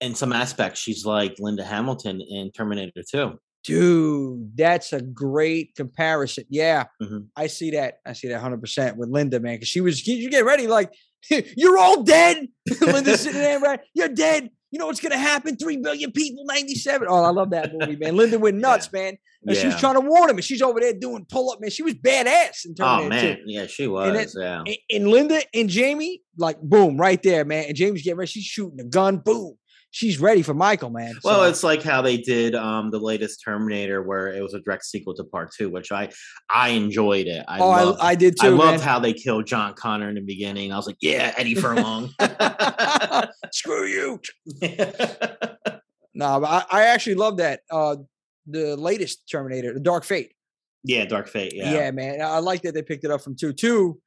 [0.00, 6.44] in some aspects she's like linda hamilton in terminator 2 Dude, that's a great comparison.
[6.48, 7.26] Yeah, Mhm.
[7.34, 7.98] I see that.
[8.06, 10.92] I see that 100% with Linda, man, because she was, you get ready, like,
[11.56, 12.46] you're all dead.
[12.80, 13.80] Linda's sitting there, right?
[13.92, 14.50] You're dead.
[14.76, 15.56] You know what's going to happen?
[15.56, 17.08] 3 billion people, 97.
[17.10, 18.14] Oh, I love that movie, man.
[18.14, 19.16] Linda went nuts, man.
[19.46, 21.70] And she was trying to warn him, and she's over there doing pull up, man.
[21.70, 23.42] She was badass in oh man 2.
[23.46, 27.64] yeah she And was yeah And, and Linda and Jamie, like, boom, right there, man.
[27.68, 28.30] And Jamie's getting ready.
[28.30, 29.56] She's shooting a gun, boom.
[29.96, 31.14] She's ready for Michael, man.
[31.24, 34.84] well it's like how they did um the latest terminator where it was a direct
[34.84, 36.10] sequel to part two which i
[36.50, 38.88] i enjoyed it i oh, loved, I, I did I too, loved man.
[38.88, 40.70] how they killed John Connor in the beginning.
[40.70, 42.10] I was like, "Yeah, Eddie Furlong."
[43.52, 44.20] Screw you.
[46.18, 47.60] No, but I, I actually love that.
[47.70, 47.96] Uh,
[48.46, 50.32] the latest Terminator, the Dark Fate.
[50.82, 51.52] yeah, Dark Fate.
[51.54, 51.74] Yeah.
[51.74, 52.22] Yeah, man.
[52.22, 53.52] I like that they picked it up from two.
[53.52, 54.00] Two,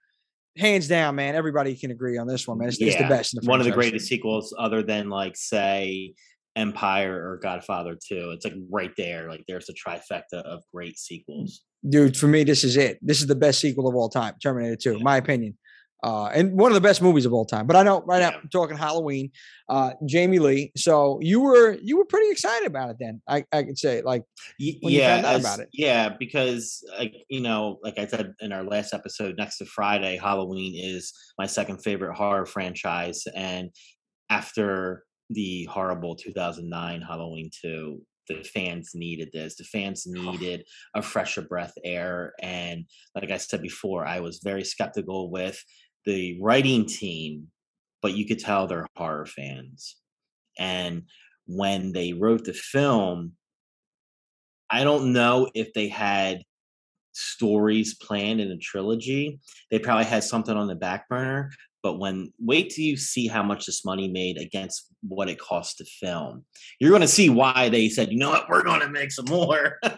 [0.59, 1.35] hands down, man.
[1.35, 2.67] Everybody can agree on this one, man.
[2.67, 3.39] It's, it's the best.
[3.39, 6.13] The one of the greatest sequels, other than like say
[6.55, 8.31] Empire or Godfather Two.
[8.31, 9.29] It's like right there.
[9.29, 11.61] Like there's a trifecta of great sequels.
[11.87, 12.17] dude.
[12.17, 12.99] For me, this is it.
[13.01, 14.35] This is the best sequel of all time.
[14.41, 15.57] Terminator Two, in my opinion.
[16.01, 17.67] Uh, and one of the best movies of all time.
[17.67, 19.31] But I know right now I'm talking Halloween,
[19.67, 20.71] uh, Jamie Lee.
[20.77, 23.21] So you were you were pretty excited about it then.
[23.27, 24.23] I, I could say like
[24.59, 25.67] Y- when you yeah, as- about it.
[25.73, 30.15] yeah, because like you know, like I said in our last episode, next to Friday,
[30.17, 33.69] Halloween is my second favorite horror franchise, and
[34.29, 39.55] after the horrible 2009 Halloween 2, the fans needed this.
[39.55, 40.63] The fans needed
[40.95, 42.85] a fresher breath air, and
[43.15, 45.61] like I said before, I was very skeptical with
[46.09, 47.47] the writing team,
[48.01, 49.95] but you could tell they're horror fans,
[50.57, 51.03] and
[51.45, 53.33] when they wrote the film
[54.69, 56.43] I don't know if they had
[57.13, 59.39] stories planned in a trilogy.
[59.71, 63.41] They probably had something on the back burner, But when wait till you see how
[63.41, 66.43] much this money made against what it cost to film,
[66.79, 69.25] you're going to see why they said, you know what, we're going to make some
[69.25, 69.79] more.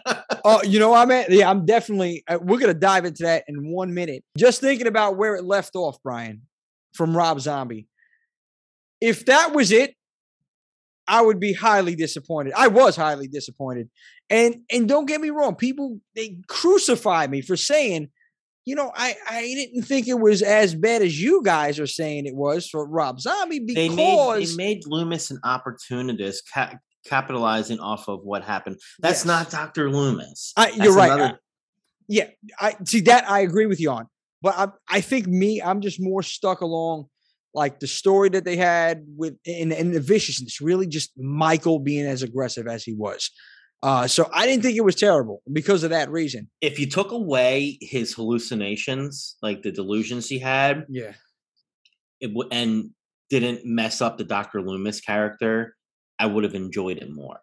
[0.44, 3.22] Oh, you know, what I'm at, yeah, I'm definitely, uh, we're going to dive into
[3.22, 4.24] that in one minute.
[4.36, 6.42] Just thinking about where it left off, Brian,
[6.94, 7.86] from Rob Zombie.
[9.00, 9.94] If that was it,
[11.06, 12.54] I would be highly disappointed.
[12.56, 13.88] I was highly disappointed.
[14.30, 18.08] And and don't get me wrong, people they crucify me for saying,
[18.64, 22.26] you know, I I didn't think it was as bad as you guys are saying
[22.26, 27.80] it was for Rob Zombie because they made, they made Loomis an opportunist, ca- capitalizing
[27.80, 28.78] off of what happened.
[29.00, 29.24] That's Yes.
[29.26, 29.90] not Dr.
[29.90, 30.52] Loomis.
[30.56, 31.12] I, you're That's right.
[31.12, 31.38] another- I-
[32.08, 32.26] yeah,
[32.60, 33.28] I see that.
[33.30, 34.06] I agree with you on,
[34.42, 37.06] but I, I think me, I'm just more stuck along
[37.54, 40.60] like the story that they had with and, and the viciousness.
[40.60, 43.30] Really, just Michael being as aggressive as he was.
[43.82, 46.48] Uh, so I didn't think it was terrible because of that reason.
[46.60, 51.14] if you took away his hallucinations, like the delusions he had, Yeah,
[52.20, 52.90] it w- and
[53.28, 54.62] didn't mess up the Dr.
[54.62, 55.74] Loomis character,
[56.18, 57.40] I would have enjoyed it more.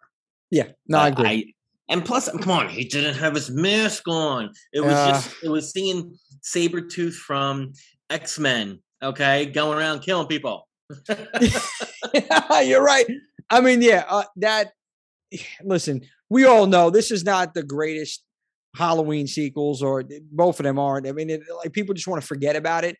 [0.50, 0.68] yeah.
[0.88, 1.54] No, I agree.
[1.90, 4.50] and plus, come on, he didn't have his mask on.
[4.72, 5.08] It was Uh.
[5.12, 7.72] just, it was seeing Sabretooth from
[8.08, 10.66] X Men, okay, going around killing people.
[12.64, 13.06] You're right.
[13.50, 14.72] I mean, yeah, uh, that.
[15.64, 18.24] Listen, we all know this is not the greatest
[18.76, 21.06] Halloween sequels, or both of them aren't.
[21.06, 22.96] I mean, it, like people just want to forget about it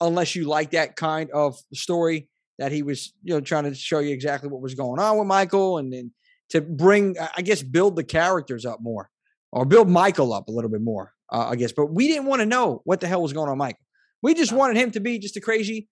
[0.00, 2.28] unless you like that kind of story
[2.58, 5.26] that he was, you know, trying to show you exactly what was going on with
[5.26, 6.12] Michael, and then
[6.50, 9.10] to bring, I- guess, build the characters up more,
[9.52, 11.72] or build Michael up a little bit more, uh, I guess.
[11.72, 13.84] But we didn't want to know what the hell was going on, with Michael.
[14.22, 15.88] We just wanted him to be just a crazy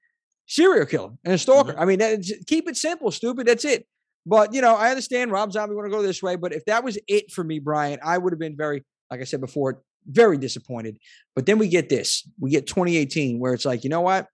[0.46, 1.74] serial killer and a stalker.
[1.78, 3.46] I mean, that, keep it simple, stupid.
[3.46, 3.86] That's it.
[4.26, 6.84] But you know, I understand Rob Zombie want to go this way, but if that
[6.84, 10.38] was it for me, Brian, I would have been very, like I said before, very
[10.38, 10.98] disappointed.
[11.34, 14.26] But then we get this, we get 2018, where it's like, you know what?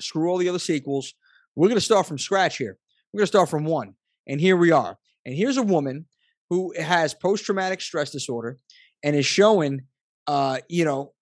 [0.00, 1.14] Screw all the other sequels.
[1.54, 2.76] We're going to start from scratch here.
[3.12, 3.94] We're going to start from one,
[4.26, 4.98] and here we are.
[5.24, 6.06] And here's a woman
[6.50, 8.58] who has post-traumatic stress disorder
[9.02, 9.82] and is showing,
[10.26, 11.12] uh, you know,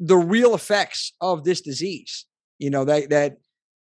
[0.00, 2.26] the real effects of this disease.
[2.58, 3.36] You know that that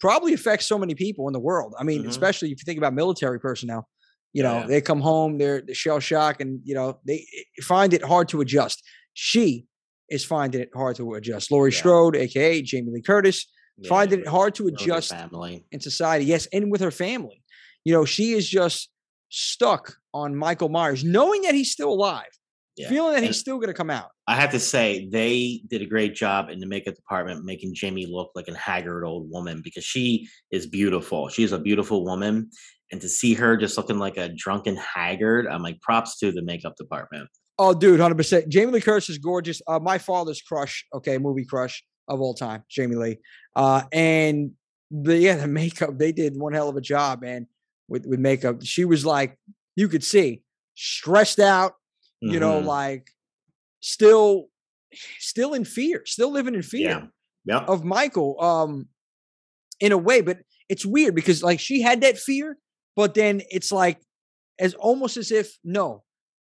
[0.04, 1.74] probably affects so many people in the world.
[1.80, 2.10] I mean, Mhm.
[2.10, 3.88] especially if you think about military personnel.
[4.34, 4.68] You know, Yeah.
[4.68, 8.28] they come home, they're, they're shell shock, and you know they eh, find it hard
[8.30, 8.78] to adjust.
[9.14, 9.66] She
[10.10, 11.52] is finding it hard to adjust.
[11.52, 11.78] Laurie Yeah.
[11.84, 13.38] Strode, aka Jamie Lee Curtis,
[13.78, 15.66] Yeah, finding it hard to adjust family.
[15.72, 16.26] in society.
[16.26, 17.42] Yes, and with her family.
[17.86, 18.90] You know, she is just
[19.30, 22.34] stuck on Michael Myers, knowing that he's still alive,
[22.76, 22.90] Yeah.
[22.90, 24.10] feeling that And- he's still going to come out.
[24.28, 28.08] I have to say they did a great job in the makeup department making Jamie
[28.08, 31.30] look like a haggard old woman because she is beautiful.
[31.30, 32.50] She's a beautiful woman.
[32.92, 36.42] And to see her just looking like a drunken haggard, I'm like, props to the
[36.42, 37.30] makeup department.
[37.60, 38.50] Oh, dude, hundred percent.
[38.50, 39.62] Jamie Lee Curtis is gorgeous.
[39.68, 43.18] Uh, my father's crush, okay, movie crush of all time, Jamie Lee.
[43.56, 44.52] Uh, and
[44.90, 47.48] the yeah, the makeup they did one hell of a job, man,
[47.88, 48.64] with with makeup.
[48.64, 49.38] She was like,
[49.76, 50.42] you could see
[50.76, 51.74] stressed out,
[52.32, 52.66] you know, Mhm.
[52.66, 53.08] like
[53.80, 54.48] still,
[55.20, 57.10] still in fear, still living in fear
[57.46, 57.60] yeah.
[57.60, 57.70] Yep.
[57.70, 58.40] of Michael.
[58.42, 58.90] Um,
[59.80, 60.38] in a way, but
[60.70, 62.58] it's weird because like she had that fear,
[62.96, 64.00] but then it's like
[64.60, 66.04] as almost as if no,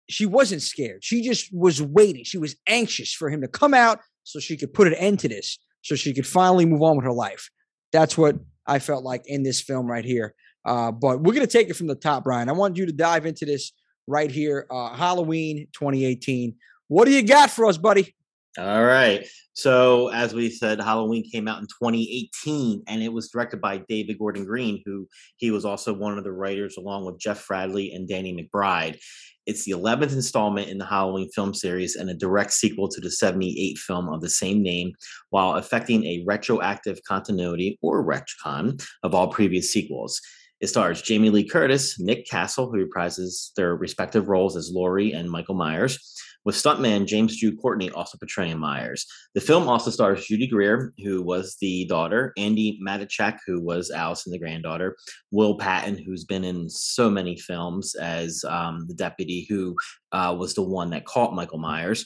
[0.10, 1.04] she wasn't scared.
[1.04, 2.24] She just was waiting.
[2.26, 5.30] She was anxious for him to come out so she could put an end to
[5.30, 7.50] this, so she could finally move on with her life.
[7.94, 8.36] That's what
[8.68, 10.34] I felt like in this film right here.
[10.65, 12.50] Uh, but we're gonna take it from the top, Brian.
[12.50, 13.72] I want you to dive into this
[14.10, 14.65] right here.
[14.69, 16.56] Uh, Halloween 2018.
[16.88, 18.15] What do you got for us, buddy?
[18.58, 19.26] All right.
[19.54, 24.17] So, as we said, Halloween came out in 2018 and it was directed by David
[24.17, 28.08] Gordon Green, who he was also one of the writers along with Jeff Fradley and
[28.08, 29.00] Danny McBride.
[29.45, 33.12] It's the 11th installment in the Halloween film series and a direct sequel to the
[33.12, 34.93] 78 film of the same name,
[35.30, 40.22] while affecting a retroactive continuity or retcon of all previous sequels.
[40.62, 45.32] It stars Jamie Lee Curtis, Nick Castle, who reprises their respective roles as Laurie and
[45.32, 45.98] Michael Myers,
[46.43, 49.06] with stuntman James Jude Courtney also portraying Myers.
[49.36, 54.34] The film also stars Judy Greer, who was the daughter, Andi Matichak, who was Allison,
[54.34, 54.98] the granddaughter,
[55.32, 59.76] Will Patton, who's been in so many films as um, the deputy who
[60.12, 62.06] uh, was the one that caught Michael Myers.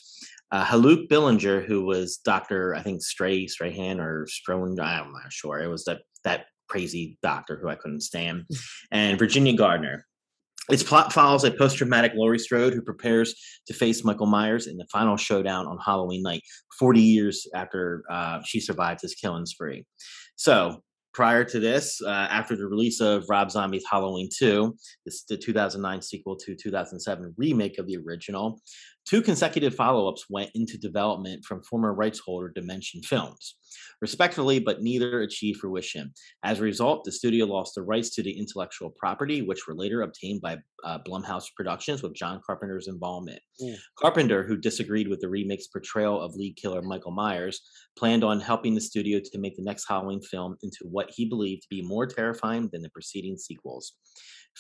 [0.52, 5.60] Uh, Haluk Bilginer, who was Doctor, I think Stray Strahan or Strone, I'm not sure.
[5.60, 8.46] It was that that crazy doctor who I couldn't stand,
[8.92, 10.08] and Virginia Gardner.
[10.70, 13.36] Its plot follows a post traumatic Laurie Strode who prepares
[13.68, 16.42] to face Michael Myers in the final showdown on Halloween night,
[16.80, 19.86] 40 years after uh, she survived his killing spree.
[20.36, 20.82] So,
[21.14, 26.02] prior to this, uh, after the release of Rob Zombie's Halloween 2, this the 2009
[26.02, 28.60] sequel to 2007 remake of the original,
[29.06, 33.56] two consecutive follow ups went into development from former rights holder Dimension Films.
[34.02, 36.14] respectively, but neither achieved fruition.
[36.44, 40.02] As a result, the studio lost the rights to the intellectual property, which were later
[40.02, 43.40] obtained by uh, Blumhouse Productions with John Carpenter's involvement.
[43.62, 43.78] Mm.
[43.98, 47.62] Carpenter, who disagreed with the remake's portrayal of lead killer Michael Myers,
[47.98, 51.64] planned on helping the studio to make the next Halloween film into what he believed
[51.64, 53.94] to be more terrifying than the preceding sequels.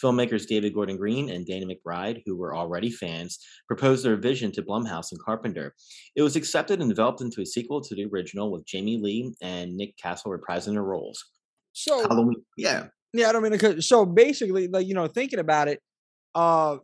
[0.02, 4.62] Filmmakers David Gordon Green and Danny McBride, who were already fans, proposed their vision to
[4.62, 5.74] Blumhouse and Carpenter.
[6.16, 9.76] It was accepted and developed into a sequel to the original with Jamie Lee and
[9.76, 11.24] Nick Castle reprising their roles.
[11.74, 15.68] So Halloween, yeah, Yeah, I don't mean because so basically, like you know, thinking about
[15.68, 15.80] it,
[16.36, 16.78] uh,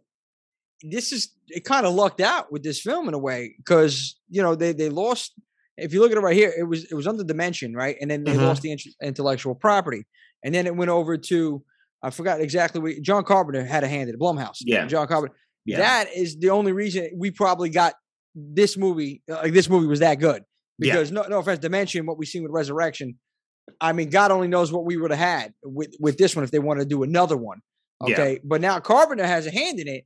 [0.81, 4.41] this is it kind of lucked out with this film in a way because you
[4.41, 5.33] know they they lost.
[5.77, 8.09] If you look at it right here, it was it was under Dimension, right, and
[8.11, 8.47] then they Mhm.
[8.47, 10.05] lost the intellectual property,
[10.43, 11.63] and then it went over to
[12.01, 14.57] I forgot exactly what John Carpenter had a hand in it, Blumhouse.
[14.61, 14.85] Yeah.
[14.85, 15.35] John Carpenter.
[15.65, 17.93] yeah, That is the only reason we probably got
[18.35, 19.21] this movie.
[19.29, 20.43] uh, Like this movie was that good
[20.77, 20.93] Yeah.
[20.93, 23.17] because no, no offense, Dimension, what we seen with Resurrection.
[23.81, 26.51] I mean, God only knows what we would have had with with this one if
[26.51, 27.59] they wanted to do another one.
[28.07, 28.13] Yeah.
[28.13, 30.05] Okay, but now Carpenter has a hand in it,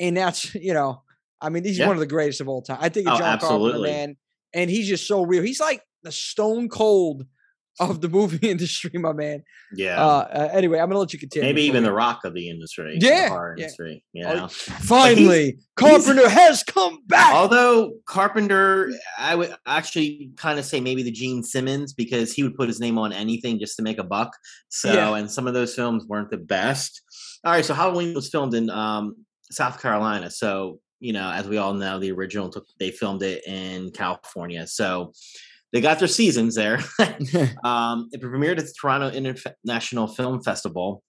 [0.00, 1.02] and that's you know,
[1.40, 1.86] I mean, he's Yeah.
[1.86, 2.78] one of the greatest of all time.
[2.80, 4.16] I think Oh, John Carpenter, man,
[4.52, 5.42] and he's just so real.
[5.42, 7.24] He's like the stone cold
[7.80, 9.42] of the movie industry, my man.
[9.74, 10.02] yeah.
[10.04, 11.46] Uh, uh, anyway, I'm gonna let you continue.
[11.48, 13.64] Maybe even the rock of the industry, Yeah, horror yeah.
[13.64, 14.04] industry.
[14.12, 17.34] You Oh, finally Carpenter has come back.
[17.34, 22.56] Although Carpenter, I would actually kind of say maybe the Gene Simmons because he would
[22.56, 24.36] put his name on anything just to make a buck.
[24.68, 25.14] So, Yeah.
[25.16, 27.02] and some of those films weren't the best.
[27.44, 29.16] All right, so Halloween was filmed in um,
[29.50, 30.30] South Carolina.
[30.30, 34.66] So, you know, as we all know, the original took they filmed it in California.
[34.66, 35.12] So
[35.72, 36.80] they got their seasons there.
[37.64, 41.02] um, it premiered at the Toronto International Film Festival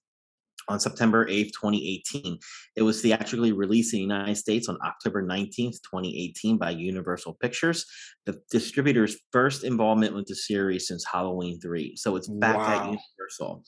[0.67, 2.37] on September 8th, 2018.
[2.75, 7.85] It was theatrically released in the United States on October 19th, 2018 by Universal Pictures,
[8.25, 11.95] the distributor's first involvement with the series since Halloween 3.
[11.95, 12.75] So it's back Wow.
[12.75, 13.63] at Universal.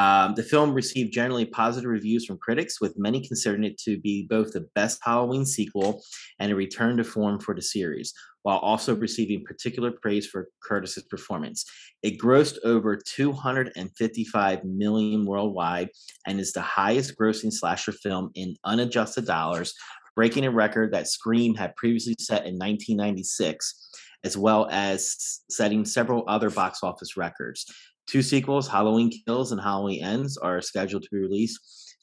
[0.00, 4.26] Um, the film received generally positive reviews from critics, with many considering it to be
[4.30, 6.02] both the best Halloween sequel
[6.38, 11.02] and a return to form for the series, while also receiving particular praise for Curtis's
[11.02, 11.66] performance.
[12.02, 15.90] It grossed over 255 million worldwide
[16.26, 19.74] and is the highest grossing slasher film in unadjusted dollars,
[20.16, 23.90] breaking a record that Scream had previously set in 1996,
[24.24, 27.66] as well as setting several other box office records.
[28.08, 31.60] Two sequels, Halloween Kills and Halloween Ends, are scheduled to be released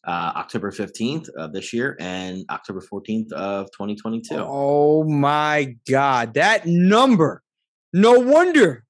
[0.08, 4.36] uh, October 15th of this year and October 14th of 2022.
[4.48, 7.44] Oh my God, that number!
[7.94, 8.86] No wonder,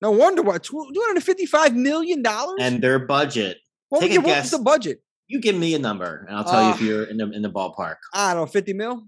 [0.00, 2.58] no wonder why two hundred fifty-five million dollars.
[2.60, 4.50] And their budget, what, take a what was guess.
[4.52, 5.02] the budget?
[5.30, 7.42] you give me a number and I'll tell you if Uh, you're in the, in
[7.42, 7.96] the ballpark.
[8.14, 9.02] I don't know, fifty mil.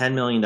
[0.00, 0.42] $10 million.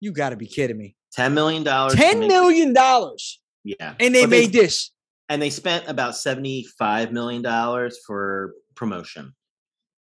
[0.00, 0.96] You got to be kidding me!
[1.30, 1.64] million.
[1.64, 3.40] to Ten make- million dollars,
[3.78, 3.94] Yeah.
[4.00, 4.90] and they But made this.
[5.28, 9.34] and they spent about $75 million for promotion.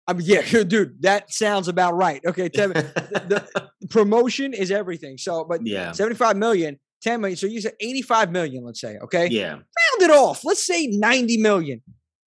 [0.09, 2.21] I mean, yeah, dude, that sounds about right.
[2.27, 5.17] Okay, me, the promotion is everything.
[5.19, 5.93] So, but yeah.
[5.93, 7.37] 75 million, 10 million.
[7.37, 8.97] So you said 85 million, let's say.
[9.05, 9.29] Okay.
[9.29, 9.51] Yeah.
[9.53, 9.65] Round
[10.01, 10.45] it off.
[10.45, 11.83] Let's say 90 million.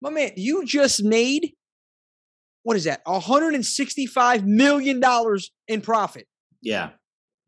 [0.02, 1.52] My man, you just made
[2.62, 3.00] what is that?
[3.04, 6.26] 165 million dollars in profit.
[6.62, 6.90] Yeah.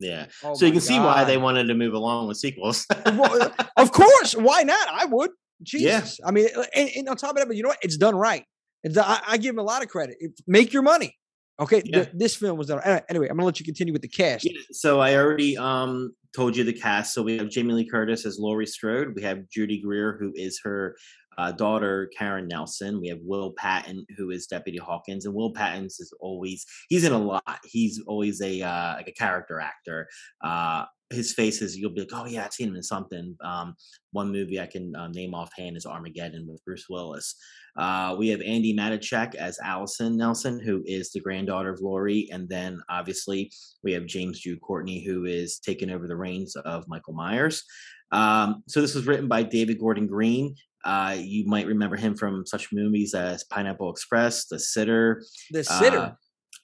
[0.02, 0.26] Yeah.
[0.44, 2.86] Oh so you can see why they wanted to move along with sequels.
[3.06, 4.88] Well, of course, why not?
[4.90, 5.30] I would.
[5.60, 6.00] Yeah.
[6.00, 6.18] Jesus.
[6.26, 7.78] I mean, and, and on top of that, but you know what?
[7.82, 8.44] It's done right.
[8.82, 10.16] It's, I, I give him a lot of credit.
[10.20, 11.16] It- make your money.
[11.60, 11.82] Okay.
[11.84, 12.04] Yeah.
[12.04, 12.80] th- this film was done.
[12.84, 14.44] Anyway, Anyway, I'm gonna let you continue with the cast.
[14.44, 17.14] Yeah, so I already um told you the cast.
[17.14, 19.14] So we have Jamie Lee Curtis as Laurie Strode.
[19.14, 20.96] We have Judy Greer, who is her
[21.38, 23.00] uh, daughter Karen Nelson.
[23.00, 27.12] We have Will Patton, who is Deputy Hawkins, and Will Patton's is always he's in
[27.12, 27.58] a lot.
[27.64, 30.08] He's always a uh, like a character actor.
[30.42, 33.36] Uh, his face is you'll be like, oh yeah, I've seen him in something.
[33.44, 33.74] Um,
[34.12, 37.34] one movie I can uh, name offhand is Armageddon with Bruce Willis.
[37.76, 42.48] Uh, we have Andi Matichak as Allison Nelson, who is the granddaughter of Laurie, and
[42.48, 43.50] then obviously
[43.82, 47.62] we have James Jude Courtney, who is taking over the reins of Michael Myers.
[48.10, 50.54] Um, so this was written by David Gordon Green.
[50.84, 55.22] Uh, you might remember him from such movies as Pineapple Express, The Sitter.
[55.50, 55.98] The sitter.
[55.98, 56.12] Uh,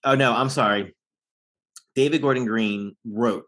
[0.05, 0.95] oh no, I'm sorry.
[1.95, 3.47] David Gordon Green wrote.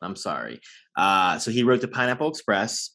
[0.00, 0.60] I'm sorry.
[0.96, 2.90] Uh, so he wrote the Pineapple Express,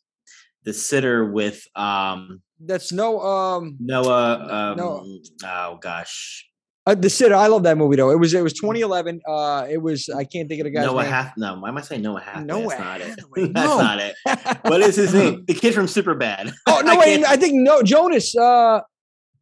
[0.63, 4.47] The Sitter with um, That's no um Noah.
[4.49, 5.17] Um, No.
[5.45, 6.47] Oh gosh,
[6.85, 7.35] uh, the sitter.
[7.35, 8.11] I love that movie though.
[8.11, 9.21] It was it was 2011.
[9.27, 10.81] Uh, it was I can't think of the guy.
[10.85, 11.11] Noah name.
[11.11, 11.33] Hath.
[11.37, 12.45] No, why am I saying Noah Hathaway?
[12.45, 13.07] Noah That's not it.
[13.07, 14.69] Hathaway, That's not it.
[14.69, 15.45] What is his name?
[15.45, 16.53] The kid from Superbad.
[16.67, 18.35] oh no, I wait, I think no Jonas.
[18.35, 18.81] Uh,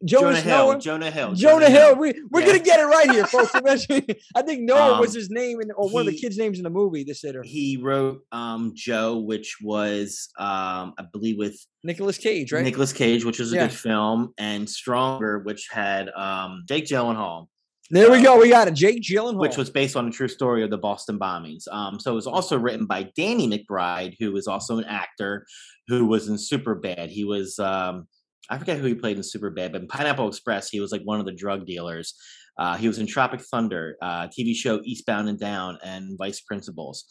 [0.04, 0.66] Jonas Jonah Hill.
[0.72, 0.78] Noah.
[0.80, 1.34] Jonah Hill.
[1.34, 1.96] Jonah Hill.
[1.96, 2.46] We, we're Yeah.
[2.46, 3.54] gonna get it right here, folks.
[4.34, 6.64] I think Noah was Um, his name, in, or one of the kids' names in
[6.64, 7.04] the movie.
[7.04, 12.64] The sitter, He wrote um, Joe, which was um, I believe with Nicolas Cage, right?
[12.64, 13.66] Nicolas Cage, which was a Yeah.
[13.68, 17.46] good film, and Stronger, which had um, Jake Gyllenhaal.
[17.90, 18.38] there we go.
[18.40, 18.74] We got it.
[18.74, 19.38] Jake Gyllenhaal.
[19.40, 21.68] which was based on a true story of the Boston bombings.
[21.70, 25.44] Um, so it was also written by Danny McBride, who is also an actor
[25.88, 27.08] who was in Superbad.
[27.10, 28.06] He was um,
[28.50, 31.02] I forget who he played in Super Superbad, but in Pineapple Express, he was like
[31.02, 32.14] one of the drug dealers.
[32.58, 37.04] Uh, he was in Tropic Thunder, uh, TV show Eastbound and Down, and Vice Principals.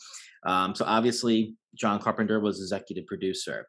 [0.45, 3.65] Um, so obviously, John Carpenter was executive producer.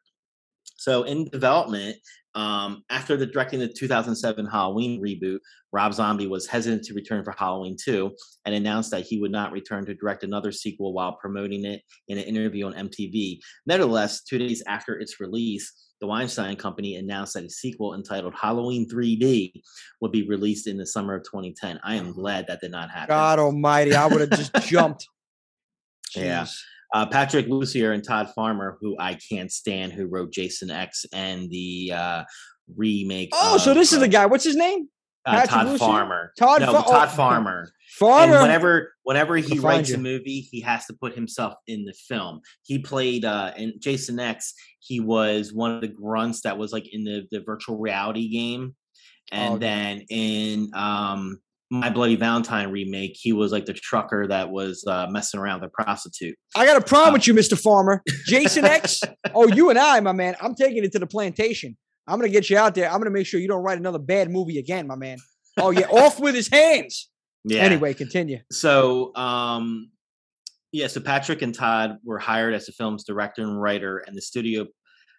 [0.76, 1.96] So in development,
[2.34, 5.38] um, after the directing the 2007 Halloween reboot,
[5.72, 8.10] Rob Zombie was hesitant to return for Halloween 2
[8.46, 12.18] and announced that he would not return to direct another sequel while promoting it in
[12.18, 13.38] an interview on MTV.
[13.66, 18.88] Nevertheless, two days after its release, the Weinstein Company announced that a sequel entitled Halloween
[18.90, 19.62] 3D
[20.00, 21.78] would be released in the summer of 2010.
[21.84, 23.14] I am glad that did not happen.
[23.14, 23.94] God Almighty!
[23.94, 25.06] I would have just jumped.
[26.16, 26.46] Yeah.
[26.92, 31.48] Uh, Patrick Lussier and Todd Farmer, who I can't stand, who wrote Jason X and
[31.48, 32.24] the uh,
[32.76, 33.30] remake.
[33.32, 34.26] Oh, so of, this is uh, the guy.
[34.26, 34.88] What's his name?
[35.24, 35.78] Uh, Todd?
[35.78, 36.32] Farmer.
[36.38, 37.68] Todd no, Fa- Todd oh, Farmer.
[37.98, 38.34] Farmer.
[38.34, 41.94] And whenever whenever he find writes a movie, he has to put himself in the
[42.08, 42.40] film.
[42.62, 46.92] He played uh in Jason X, he was one of the grunts that was like
[46.92, 48.74] in the, the virtual reality game.
[49.30, 51.38] And Oh, then in um
[51.72, 55.70] my Bloody Valentine remake, he was like the trucker that was uh, messing around with
[55.70, 56.36] a prostitute.
[56.54, 57.58] I got a problem with you, Mr.
[57.58, 58.02] Farmer.
[58.26, 59.00] Jason X.
[59.34, 60.36] oh, you and I, my man.
[60.42, 61.78] I'm taking it to the plantation.
[62.06, 62.90] I'm gonna get you out there.
[62.90, 65.18] I'm gonna make sure you don't write another bad movie again, my man.
[65.58, 67.08] Oh yeah, off with his hands.
[67.44, 67.62] Yeah.
[67.62, 68.38] Anyway, continue.
[68.50, 69.90] so um
[70.70, 74.22] yeah so patrick and todd were hired as the film's director and writer and the
[74.22, 74.66] studio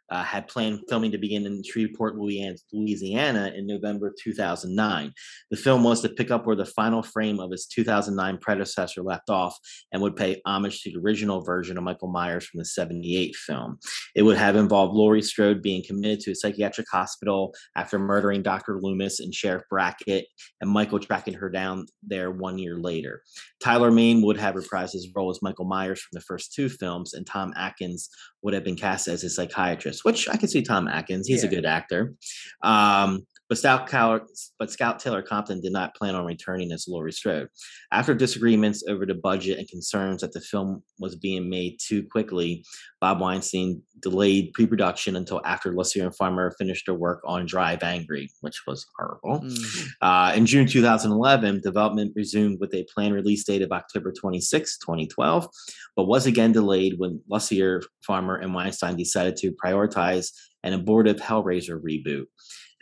[0.10, 5.14] uh, had planned filming to begin in Shreveport, Louisiana, in November 2009.
[5.51, 9.30] The film was to pick up where the final frame of its 2009 predecessor left
[9.30, 9.58] off
[9.91, 13.80] and would pay homage to the original version of Michael Myers from the 78 film.
[14.16, 18.80] It would have involved Laurie Strode being committed to a psychiatric hospital after murdering Dr.
[18.80, 20.26] Loomis and Sheriff Brackett,
[20.62, 23.22] and Michael tracking her down there one year later.
[23.64, 27.14] Tyler Mane would have reprised his role as Michael Myers from the first two films,
[27.14, 28.10] and Tom Atkins
[28.43, 31.27] would have been cast as a psychiatrist, which I can see Tom Atkins.
[31.27, 32.13] He's a good actor.
[32.61, 34.21] Um, but Scout, Cow-
[34.57, 37.49] but Scout Taylor Compton did not plan on returning as Laurie Strode.
[37.91, 42.65] After disagreements over the budget and concerns that the film was being made too quickly,
[43.01, 48.29] Bob Weinstein delayed pre-production until after Lussier and Farmer finished their work on Drive Angry,
[48.41, 49.41] which was horrible.
[49.41, 49.87] Mm.
[50.01, 55.47] Uh, in June 2011, development resumed with a planned release date of October 26, 2012,
[55.95, 60.31] but was again delayed when Lussier, Farmer, and Weinstein decided to prioritize
[60.63, 62.25] an abortive Hellraiser reboot.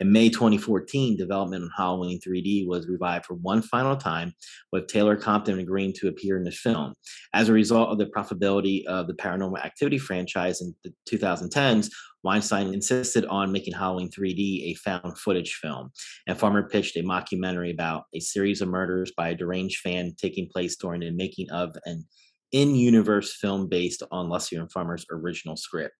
[0.02, 4.34] In May 2014, development on Halloween 3D was revived for one final time,
[4.72, 6.94] with Taylor Compton agreeing to appear in the film.
[7.34, 11.88] As a result of the profitability of the Paranormal Activity franchise in the 2010s,
[12.24, 15.92] Weinstein insisted on making Halloween 3D a found footage film
[16.26, 20.48] and Farmer pitched a mockumentary about a series of murders by a deranged fan taking
[20.52, 22.04] place during the making of an
[22.52, 25.94] in-universe film based on Lussier and Farmer's original script.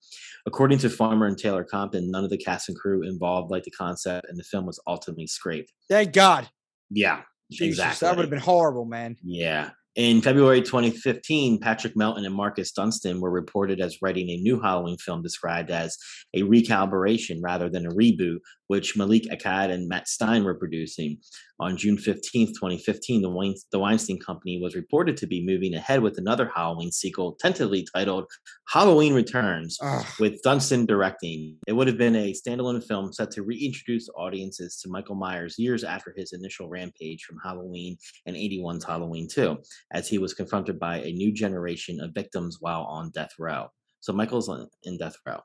[0.47, 3.71] According to Farmer and Taylor Compton, none of the cast and crew involved liked the
[3.71, 5.73] concept, and the film was ultimately scraped.
[5.89, 6.49] Thank God.
[6.91, 8.07] Yeah, Jesus, exactly.
[8.07, 9.17] that would have been horrible, man.
[9.23, 9.71] Yeah.
[9.95, 14.97] In February 2015, Patrick Melton and Marcus Dunstan were reported as writing a new Halloween
[14.97, 15.99] film described as
[16.33, 18.39] a recalibration rather than a reboot,
[18.73, 21.19] which Malek Akkad and Matt Stein were producing.
[21.61, 26.01] On June 15th, 2015, the, Wein- the Weinstein Company was reported to be moving ahead
[26.01, 28.25] with another Halloween sequel, tentatively titled
[28.71, 30.07] Halloween Returns, Ugh.
[30.19, 31.59] with Dunstan directing.
[31.67, 35.85] It would have been a standalone film set to reintroduce audiences to Michael Myers years
[35.85, 39.59] after his initial rampage from Halloween and 81's Halloween 2,
[39.93, 43.69] as he was confronted by a new generation of victims while on death row.
[44.01, 44.51] So Michael's
[44.85, 45.41] in death row.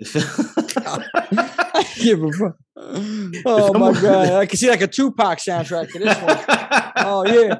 [1.76, 2.56] I give a fuck.
[3.46, 6.38] Oh my god, I can see like a Tupac soundtrack to this one.
[6.98, 7.56] Oh yeah,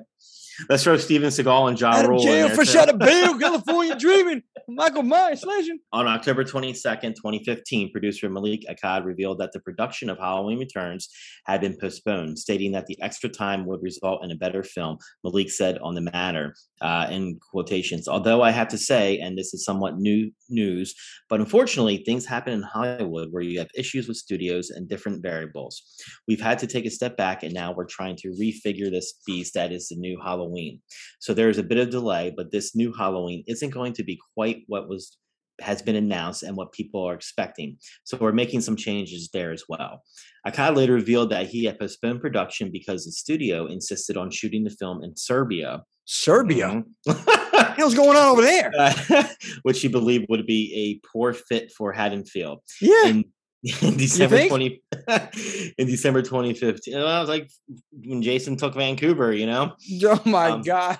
[0.68, 4.42] Let's throw Steven Seagal and John Rule of jail for shut a bail, California dreaming.
[4.68, 5.80] Michael Myers legend.
[5.92, 11.08] On October 22nd, 2015, producer Malek Akkad revealed that the production of Halloween Returns
[11.44, 14.98] had been postponed, stating that the extra time would result in a better film.
[15.22, 19.54] Malek said on the matter, uh, in quotations, although I have to say, and this
[19.54, 20.94] is somewhat new news,
[21.28, 25.82] but unfortunately, things happen in Hollywood where you have issues with studios and different variables.
[26.26, 29.54] We've had to take a step back, and now we're trying to refigure this beast
[29.54, 30.45] that is the new Halloween.
[31.18, 34.18] So there is a bit of delay, but this new Halloween isn't going to be
[34.34, 35.18] quite what was
[35.60, 37.78] has been announced and what people are expecting.
[38.04, 40.02] So we're making some changes there as well.
[40.46, 44.70] Akkad later revealed that he had postponed production because the studio insisted on shooting the
[44.70, 45.82] film in Serbia.
[46.04, 46.84] Serbia.
[47.08, 47.78] Mhm.
[47.78, 48.70] What's going on over there?
[48.78, 49.24] Uh,
[49.62, 50.72] which he believed would be
[51.02, 52.60] a poor fit for Haddonfield.
[52.80, 53.06] Yeah.
[53.06, 53.24] In,
[53.82, 54.46] in December?
[54.46, 54.82] 20
[55.78, 56.94] in December 2015.
[56.94, 57.50] And I was like
[57.92, 59.74] when Jason took Vancouver, you know?
[60.06, 60.98] Oh my um, god.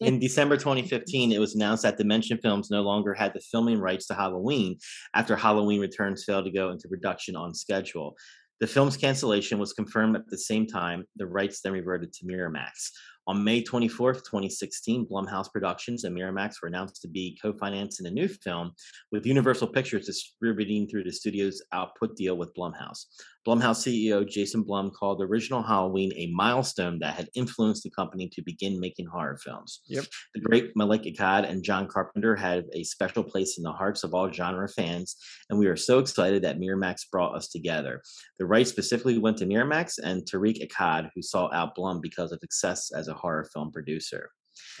[0.00, 4.06] In December 2015, it was announced that Dimension Films no longer had the filming rights
[4.06, 4.78] to Halloween
[5.14, 8.14] after Halloween Returns failed to go into production on schedule.
[8.60, 11.04] The film's cancellation was confirmed at the same time.
[11.16, 12.90] The rights then reverted to Miramax.
[13.28, 18.10] On May 24th, 2016, Blumhouse Productions and Miramax were announced to be co financing a
[18.10, 18.70] new film,
[19.10, 23.06] with Universal Pictures distributing through the studio's output deal with Blumhouse.
[23.46, 28.28] Blumhouse CEO Jason Blum called the original Halloween a milestone that had influenced the company
[28.32, 29.82] to begin making horror films.
[29.86, 30.04] Yep.
[30.34, 34.14] The great Malek Akkad and John Carpenter have a special place in the hearts of
[34.14, 35.16] all genre fans,
[35.48, 38.02] and we are so excited that Miramax brought us together.
[38.40, 42.40] The rights specifically went to Miramax and Tariq Akkad, who sought out Blum because of
[42.40, 44.30] success as a horror film producer.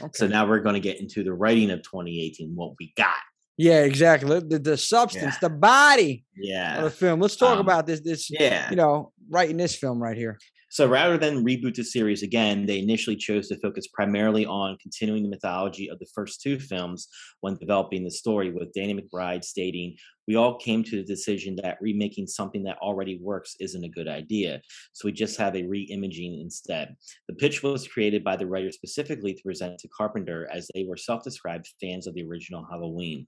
[0.00, 0.10] Okay.
[0.14, 3.16] So now we're going to get into the writing of 2018, what we got.
[3.58, 4.40] yeah, exactly.
[4.40, 6.72] The, the substance, the body yeah.
[6.72, 6.82] of Yeah.
[6.84, 7.20] the film.
[7.20, 8.00] Let's talk Um, about this.
[8.00, 8.68] This, Yeah.
[8.70, 10.38] you know, writing this film right here.
[10.76, 15.22] So rather than reboot the series again, they initially chose to focus primarily on continuing
[15.22, 17.08] the mythology of the first two films
[17.40, 19.96] when developing the story, with Danny McBride stating,
[20.28, 24.06] We all came to the decision that remaking something that already works isn't a good
[24.06, 24.60] idea.
[24.92, 26.94] So we just have a re imaging instead.
[27.26, 30.98] The pitch was created by the writer specifically to present to Carpenter as they were
[30.98, 33.26] self described fans of the original Halloween.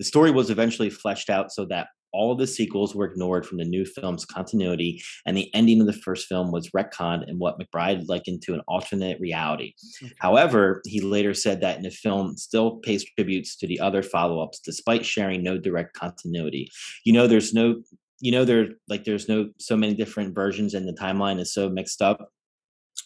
[0.00, 3.58] The story was eventually fleshed out so that all of the sequels were ignored from
[3.58, 7.58] the new film's continuity and the ending of the first film was retconned in what
[7.58, 9.74] McBride likened to an alternate reality.
[10.18, 14.60] However, he later said that in the film still pays tributes to the other follow-ups
[14.60, 16.70] despite sharing no direct continuity.
[17.04, 17.76] You know, there's no
[18.20, 21.68] you know there like there's no so many different versions and the timeline is so
[21.68, 22.32] mixed up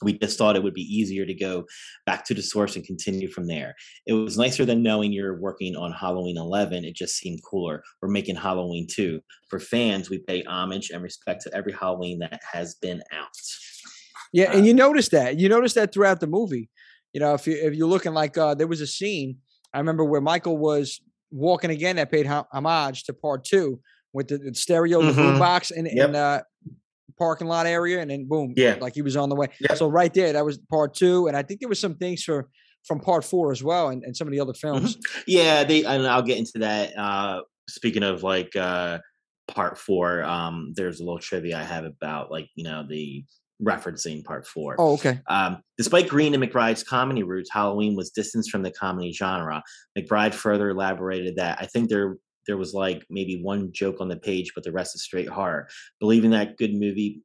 [0.03, 1.65] we just thought it would be easier to go
[2.07, 3.75] back to the source and continue from there.
[4.07, 6.85] It was nicer than knowing you're working on Halloween 11.
[6.85, 7.83] It just seemed cooler.
[8.01, 9.21] We're making Halloween 2.
[9.49, 13.29] For fans, we pay homage and respect to every Halloween that has been out.
[14.33, 15.39] Yeah, Uh, and you notice that.
[15.39, 16.71] You notice that throughout the movie.
[17.13, 19.37] You know, if you if you're looking like uh there was a scene
[19.75, 21.01] I remember where Michael was
[21.31, 23.81] walking again that paid homage to part two
[24.15, 25.39] with the, the stereo, the Mhm.
[25.39, 26.09] boombox in, Yep.
[26.11, 26.43] in uh
[27.19, 28.77] parking lot area, and then boom, Yeah.
[28.81, 29.49] like he was on the way.
[29.61, 29.77] Yep.
[29.79, 32.49] So right there, that was part two, and I think there was some things for
[32.87, 34.97] from part four as well, and, and some of the other films.
[35.27, 36.97] Yeah, they and I'll get into that.
[36.99, 38.99] Uh speaking of like uh
[39.49, 43.25] part four, um, there's a little trivia I have about like, you know, the
[43.63, 44.77] referencing part four.
[44.79, 45.21] Oh, okay.
[45.29, 49.63] Um, despite Green and McBride's comedy roots, Halloween was distanced from the comedy genre.
[49.99, 52.17] McBride further elaborated that I think there
[52.47, 55.69] there was like maybe one joke on the page, but the rest is straight horror.
[56.01, 57.23] Believing that good movie,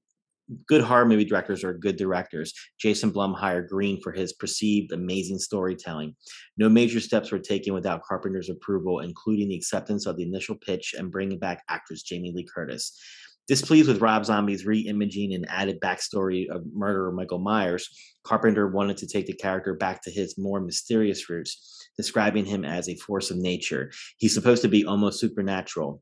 [0.68, 2.53] good horror movie directors are good directors.
[2.80, 6.15] Jason Blum hired Green for his perceived amazing storytelling.
[6.57, 10.95] No major steps were taken without Carpenter's approval, including the acceptance of the initial pitch
[10.97, 12.97] and bringing back actress Jamie Lee Curtis.
[13.47, 17.89] Displeased with Rob Zombie's re-imaging and added backstory of murderer Michael Myers,
[18.23, 22.89] Carpenter wanted to take the character back to his more mysterious roots, describing him as
[22.89, 23.89] a force of nature.
[24.17, 26.01] He's supposed to be almost supernatural.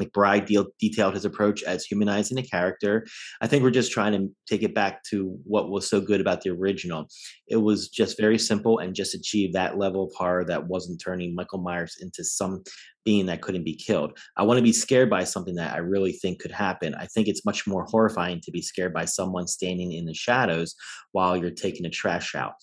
[0.00, 3.06] McBride deal, detailed his approach as humanizing the character.
[3.42, 6.40] I think we're just trying to take it back to what was so good about
[6.40, 7.08] the original.
[7.48, 11.34] It was just very simple and just achieved that level of horror that wasn't turning
[11.34, 12.62] Michael Myers into some
[13.04, 14.16] being that couldn't be killed.
[14.36, 16.94] I want to be scared by something that I really think could happen.
[16.94, 20.74] I think it's much more horrifying to be scared by someone standing in the shadows
[21.12, 22.54] while you're taking the trash out.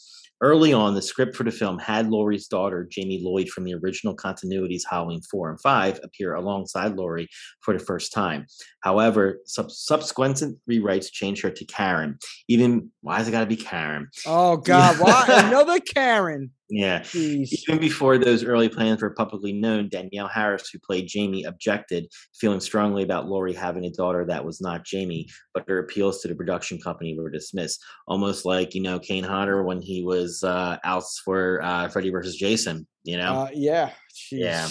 [0.41, 4.15] Early on, the script for the film had Laurie's daughter, Jamie Lloyd, from the original
[4.15, 7.27] continuities Halloween 4 and 5, appear alongside Laurie
[7.59, 8.45] for the first time.
[8.79, 12.17] However, sub- subsequent rewrites changed her to Karen.
[12.47, 14.07] Even, why has it got to be Karen?
[14.25, 16.51] Oh God, why another Karen?
[16.69, 16.99] Yeah.
[16.99, 17.49] Jeez.
[17.67, 22.07] Even before those early plans were publicly known, Danielle Harris, who played Jamie, objected,
[22.39, 26.27] feeling strongly about Laurie having a daughter that was not Jamie, but her appeals to
[26.27, 27.83] the production company were dismissed.
[28.07, 32.35] Almost like, you know, Kane Hodder when he was uh, out for uh, Freddy versus
[32.35, 33.33] Jason, you know?
[33.33, 33.91] Uh, yeah.
[34.31, 34.67] Yeah.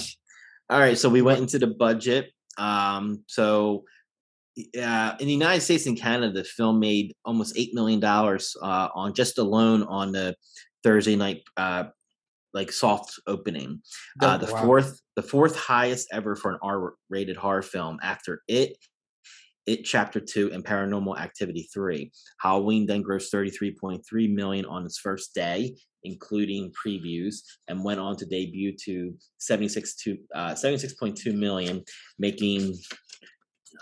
[0.70, 2.30] All right, so we went into the budget.
[2.58, 3.84] Um, so
[4.80, 8.88] uh, in the United States and Canada, the film made almost eight million dollars uh,
[8.94, 10.34] on just alone on the
[10.82, 11.84] Thursday night uh,
[12.54, 13.82] like soft opening.
[14.20, 14.62] Uh, Oh, the wow.
[14.62, 18.76] fourth, the fourth highest ever for an R-rated horror film after it.
[19.66, 22.10] It Chapter 2, and Paranormal Activity 3.
[22.40, 28.24] Halloween then grossed 33.3 million on its first day, including previews, and went on to
[28.24, 31.84] debut to 76 to uh, 76.2 million,
[32.18, 32.78] making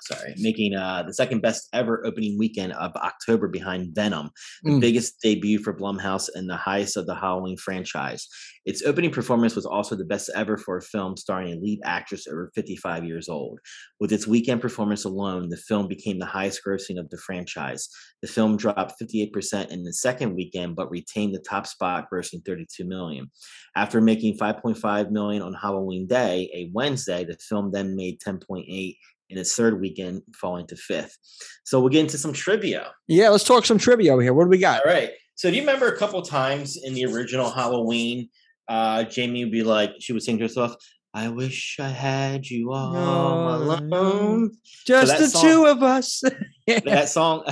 [0.00, 4.30] sorry, making uh, the second best ever opening weekend of October behind Venom,
[4.62, 4.80] the Mm.
[4.80, 8.26] biggest debut for Blumhouse and the highest of the Halloween franchise.
[8.64, 12.26] Its opening performance was also the best ever for a film starring a lead actress
[12.26, 13.60] over 55 years old.
[14.00, 17.88] With its weekend performance alone, the film became the highest grossing of the franchise.
[18.22, 22.84] The film dropped 58% in the second weekend, but retained the top spot, grossing 32
[22.84, 23.30] million.
[23.76, 28.94] After making 5.5 million on Halloween Day, a Wednesday, the film then made 10.8 in
[29.30, 31.16] its third weekend, falling to fifth.
[31.64, 32.92] So we'll get into some trivia.
[33.08, 34.32] Yeah, let's talk some trivia over here.
[34.32, 34.86] What do we got?
[34.86, 35.10] All right.
[35.34, 38.28] So do you remember a couple times in the original Halloween,
[38.68, 40.76] uh, Jamie would be like, she would sing to herself,
[41.16, 44.52] I wish I had you all alone.
[44.86, 46.22] Just that the song- two of us.
[46.84, 47.44] that song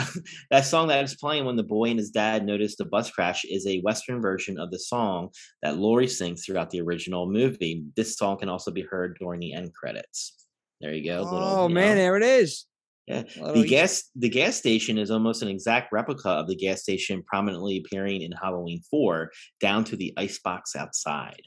[0.50, 3.44] that song that is playing when the boy and his dad notice the bus crash
[3.44, 5.30] is a western version of the song
[5.62, 7.84] that Laurie sings throughout the original movie.
[7.96, 10.43] This song can also be heard during the end credits.
[10.80, 11.22] There you go.
[11.22, 12.02] little, oh you man, know.
[12.02, 12.66] there it is.
[13.06, 13.22] Yeah.
[13.36, 17.22] Little The gas the gas station is almost an exact replica of the gas station
[17.26, 21.42] prominently appearing in Halloween 4, down to the icebox outside.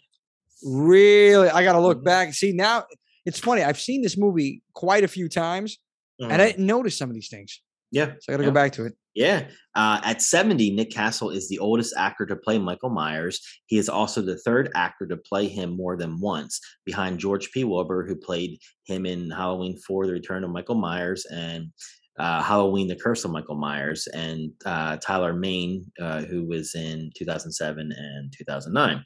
[0.63, 1.85] Really, I got to Mm-hmm.
[1.87, 2.33] look back.
[2.33, 2.85] See now,
[3.25, 3.63] it's funny.
[3.63, 5.77] I've seen this movie quite a few times,
[6.19, 6.51] and I Mhm.
[6.51, 7.61] didn't notice some of these things.
[7.91, 8.13] Yeah.
[8.19, 8.49] So I got to yeah.
[8.49, 8.93] go back to it.
[9.17, 9.47] Yeah.
[9.73, 13.41] Uh, at 70, Nick Castle is the oldest actor to play Michael Myers.
[13.65, 17.63] He is also the third actor to play him more than once, behind George P.
[17.63, 21.71] Wilbur, who played him in Halloween 4, The Return of Michael Myers, and
[22.19, 27.11] uh, Halloween, The Curse of Michael Myers, and uh, Tyler Mane, uh, who was in
[27.15, 29.03] 2007 and 2009.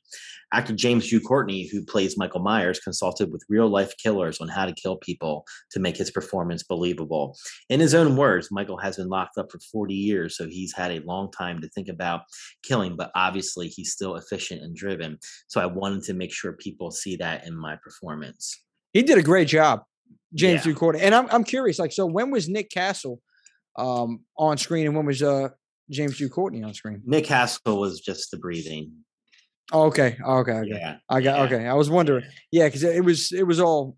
[0.54, 4.66] Actor James Jude Courtney, who plays Michael Myers, consulted with real life killers on how
[4.66, 7.38] to kill people to make his performance believable.
[7.70, 10.92] In his own words, Michael has been locked up for 40 years, so he's had
[10.92, 12.22] a long time to think about
[12.64, 15.18] killing, but obviously he's still efficient and driven.
[15.48, 18.62] So I wanted to make sure people see that in my performance.
[18.94, 19.84] He did a great job,
[20.34, 20.74] James Yeah.
[20.74, 21.00] Ducourte.
[21.02, 23.22] And I'm I'm curious, like, so when was Nick Castle
[23.78, 25.50] um on screen, and when was uh
[25.90, 27.02] James courtney on screen?
[27.06, 28.92] Nick Castle was just the breathing.
[29.74, 30.70] Oh, okay, oh, okay, okay.
[30.70, 30.98] Yeah.
[31.10, 31.68] I got yeah, okay.
[31.68, 33.98] I was wondering, yeah, because it was it was all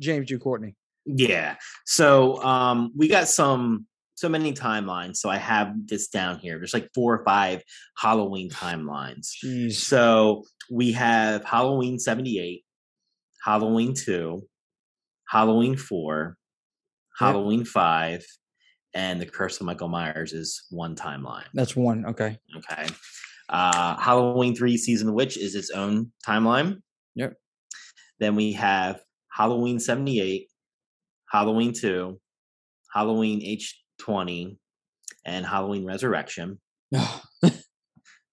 [0.00, 0.76] James Jude Courtney.
[1.06, 1.56] Yeah.
[1.86, 5.16] So um we got some so many timelines.
[5.16, 6.58] So I have this down here.
[6.58, 7.62] There's like four or five
[7.96, 9.28] Halloween timelines.
[9.42, 9.76] Jeez.
[9.76, 12.62] So we have Halloween 78,
[13.42, 14.42] Halloween 2,
[15.30, 16.36] Halloween 4,
[17.18, 18.24] Halloween 5,
[18.94, 21.44] and The Curse of Michael Myers is one timeline.
[21.54, 22.04] That's one.
[22.04, 22.36] Okay.
[22.56, 22.86] Okay.
[23.48, 26.78] Uh, Halloween 3 Season of the Witch is its own timeline.
[27.14, 27.34] Yep.
[28.18, 29.00] Then we have
[29.32, 30.48] Halloween 78,
[31.30, 32.20] Halloween 2,
[32.92, 33.40] Halloween
[34.00, 34.56] H20,
[35.24, 36.58] and Halloween Resurrection.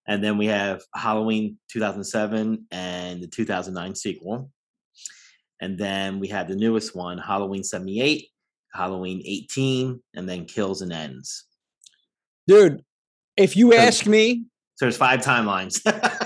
[0.07, 4.49] And then we have Halloween 2007 and the 2009 sequel.
[5.61, 8.27] And then we have the newest one, Halloween 78,
[8.73, 11.45] Halloween 18, and then Kills and Ends.
[12.47, 12.81] Dude,
[13.35, 14.45] if you So- ask me,
[14.75, 15.81] So there's five timelines.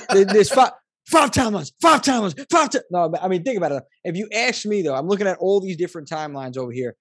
[0.09, 0.71] there's five
[1.07, 2.69] five timelines, five timelines, five.
[2.91, 3.83] No, I mean, think about it.
[4.03, 6.95] If you ask me though, I'm looking at all these different timelines over here.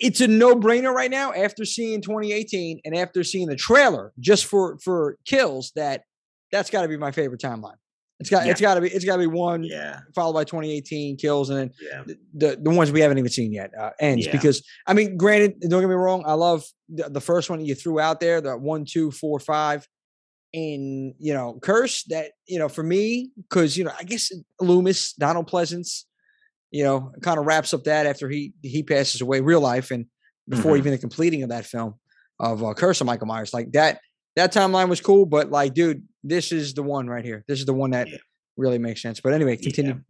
[0.00, 4.78] It's a no-brainer right now after seeing 2018 and after seeing the trailer just for
[4.82, 6.02] for kills that
[6.50, 7.76] that's got to be my favorite timeline.
[8.20, 10.00] It's got it's got to be it's got to be one yeah.
[10.14, 12.02] followed by 2018 kills and then Yeah.
[12.06, 14.32] the, the the ones we haven't even seen yet uh, ends Yeah.
[14.32, 17.74] because I mean, granted, don't get me wrong, I love the, the first one you
[17.74, 19.86] threw out there, the one, two, four, five,
[20.52, 25.12] in you know, curse that you know for me because you know I guess Loomis,
[25.14, 26.04] Donald Pleasence,
[26.70, 30.06] you know, kind of wraps up that after he he passes away, real life, and
[30.48, 30.78] before Mhm.
[30.78, 31.94] even the completing of that film
[32.38, 33.98] of uh, Curse of Michael Myers, like that
[34.36, 37.44] that timeline was cool, but like, dude, this is the one right here.
[37.46, 38.16] This is the one that Yeah.
[38.56, 39.20] really makes sense.
[39.20, 40.00] But anyway, continue.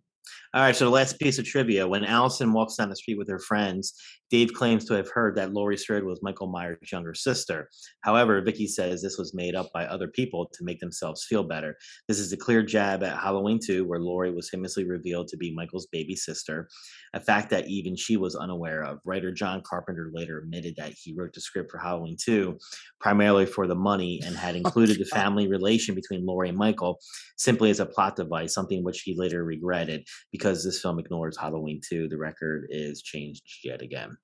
[0.54, 1.88] All right, so the last piece of trivia.
[1.88, 3.92] When Allison walks down the street with her friends,
[4.30, 7.68] Dave claims to have heard that Laurie Strode was Michael Myers' younger sister.
[8.02, 11.76] However, Vicky says this was made up by other people to make themselves feel better.
[12.06, 15.52] This is a clear jab at Halloween 2, where Laurie was famously revealed to be
[15.52, 16.68] Michael's baby sister,
[17.14, 19.00] a fact that even she was unaware of.
[19.04, 22.56] Writer John Carpenter later admitted that he wrote the script for Halloween 2
[23.00, 27.00] primarily for the money and had oh, included the family relation between Laurie and Michael
[27.36, 31.80] simply as a plot device, something which he later regretted because this film ignores Halloween
[31.88, 32.08] 2.
[32.08, 34.16] The record is changed yet again.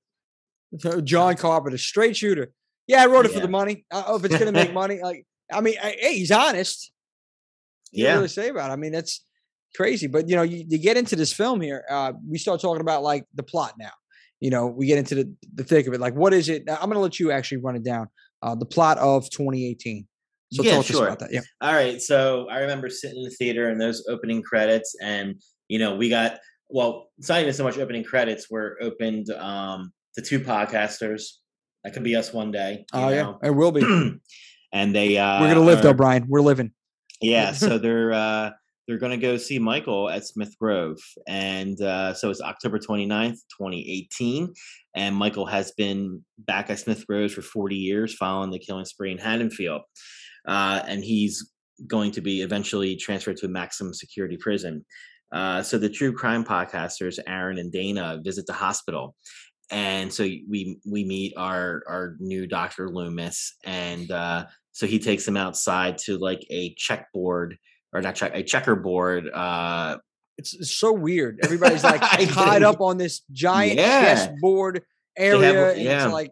[1.04, 2.52] John Carpenter, straight shooter.
[2.86, 3.84] Yeah, I wrote it for the money.
[3.90, 6.92] Uh, if it's gonna make money, like I mean, I, hey, he's honest.
[7.92, 8.14] You Yeah.
[8.14, 8.70] really say about.
[8.70, 8.74] It.
[8.74, 9.24] I mean, that's
[9.74, 10.06] crazy.
[10.06, 11.84] But you know, you, you get into this film here.
[11.90, 13.90] Uh, we start talking about like the plot now,
[14.40, 16.00] you know, we get into the, the thick of it.
[16.00, 16.62] Like, what is it?
[16.68, 18.08] I'm going to let you actually run it down.
[18.42, 20.06] Uh, the plot of 2018.
[20.52, 21.06] So Yeah, talk sure.
[21.06, 21.32] about that.
[21.32, 21.40] Yeah.
[21.60, 22.00] All right.
[22.00, 25.40] So I remember sitting in the theater and those opening credits, and
[25.70, 28.50] you know, we got well, it's not even so much opening credits.
[28.50, 31.22] We're opened um to two podcasters.
[31.84, 32.84] That could be us one day.
[32.92, 33.82] Oh yeah, it will be.
[34.72, 36.26] And they uh we're gonna live though, Brian.
[36.28, 36.70] We're living.
[37.20, 38.50] Yeah, so they're uh
[38.86, 40.96] they're gonna go see Michael at Smith Grove.
[41.26, 44.54] And uh so it's October 29th, 2018.
[44.94, 49.10] And Michael has been back at Smith Grove for 40 years following the killing spree
[49.10, 49.82] in Haddonfield.
[50.46, 51.50] Uh and he's
[51.88, 54.84] going to be eventually transferred to a maximum security prison.
[55.33, 59.14] Uh, so the true crime podcasters, Aaron and Dana, visit the hospital,
[59.70, 65.24] and so we we meet our our new Doctor Loomis, and uh, so he takes
[65.24, 67.57] them outside to like a checkboard
[67.93, 69.28] or not check a checkerboard.
[69.33, 69.99] Uh,
[70.39, 71.39] It's, it's so weird.
[71.45, 72.01] Everybody's like
[72.33, 74.03] tied up on this giant Yeah.
[74.14, 74.83] chessboard
[75.16, 76.31] They have- area, and it's like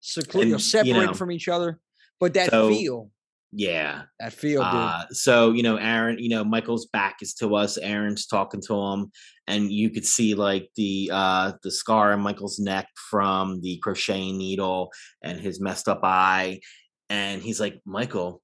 [0.00, 1.80] secluded, And, you know, from each other.
[2.20, 3.10] But that so, feel,
[3.52, 4.60] yeah, that feel.
[4.62, 7.78] Uh, so you know, Aaron, you know, Michael's back is to us.
[7.78, 9.10] Aaron's talking to him,
[9.46, 14.36] and you could see like the uh the scar on Michael's neck from the crocheting
[14.36, 14.90] needle
[15.22, 16.60] and his messed up eye.
[17.08, 18.42] And he's like, Michael,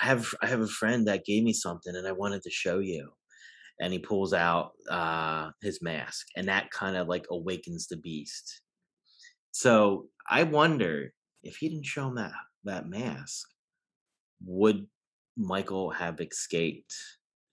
[0.00, 2.78] I have I have a friend that gave me something, and I wanted to show
[2.78, 3.10] you.
[3.80, 8.62] And he pulls out uh his mask, and that kind of like awakens the beast.
[9.50, 11.12] So I wonder
[11.42, 12.32] if he didn't show him that
[12.64, 13.48] that mask,
[14.44, 14.86] would
[15.36, 16.94] Michael have escaped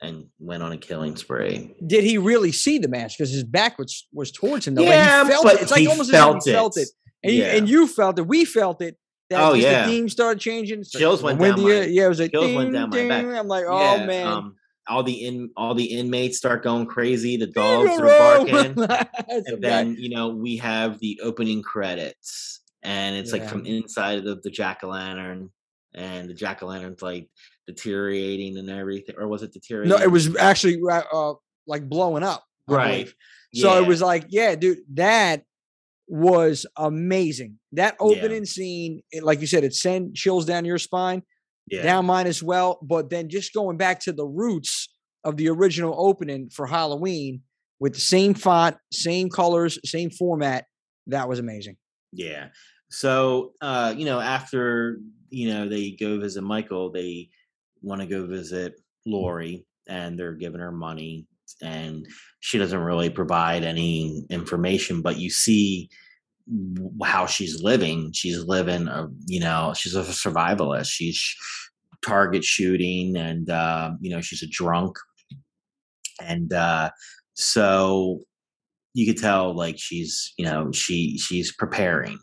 [0.01, 1.75] and went on a killing spree?
[1.85, 3.17] Did he really see the mask?
[3.17, 4.75] Because his back was was towards him.
[4.75, 4.81] Though.
[4.83, 5.61] Like, Yeah, he felt but it.
[5.63, 6.89] It's like almost as if felt he felt it.
[7.23, 7.55] and, you, Yeah.
[7.55, 8.27] and you felt it.
[8.27, 8.97] We felt it.
[9.29, 9.85] That Oh, yeah.
[9.85, 10.79] the theme started changing.
[10.79, 13.07] Like, Chills went down the- my- yeah, it was like chills ding, went down my
[13.07, 13.25] back.
[13.25, 14.55] I'm like, oh Yeah, man, um,
[14.87, 17.35] all the in all the inmates start going crazy.
[17.35, 18.77] The dogs are barking.
[19.27, 24.41] And then you know we have the opening credits and it's like from inside of
[24.43, 25.49] the jack-o'-lantern
[25.93, 27.29] and the jack-o'-lantern's like
[27.65, 31.33] deteriorating and everything or was it deteriorating no, it was actually uh,
[31.65, 32.43] like blowing up.
[32.69, 33.15] I right believe.
[33.53, 35.43] So it was like, yeah, dude, that
[36.07, 37.59] was amazing.
[37.71, 38.05] That Yeah.
[38.05, 41.23] opening scene, it, like you said, it sent chills down your spine,
[41.67, 42.79] yeah down mine as well.
[42.81, 44.89] But then just going back to the roots
[45.23, 47.41] of the original opening for Halloween
[47.79, 50.65] with the same font, same colors, same format,
[51.07, 51.77] that was amazing.
[52.13, 52.49] Yeah.
[52.89, 54.99] So, uh, you know, after,
[55.29, 57.29] you know, they go visit Michael, they
[57.81, 61.25] want to go visit Laurie and they're giving her money
[61.61, 62.05] and
[62.39, 65.89] she doesn't really provide any information, but you see
[67.03, 68.11] how she's living.
[68.13, 70.87] She's living, a, you know, she's a survivalist.
[70.87, 71.35] She's
[72.05, 74.97] target shooting and, uh, you know, she's a drunk.
[76.21, 76.91] And, uh,
[77.33, 78.21] so
[78.97, 82.17] you could tell like she's you know she she's preparing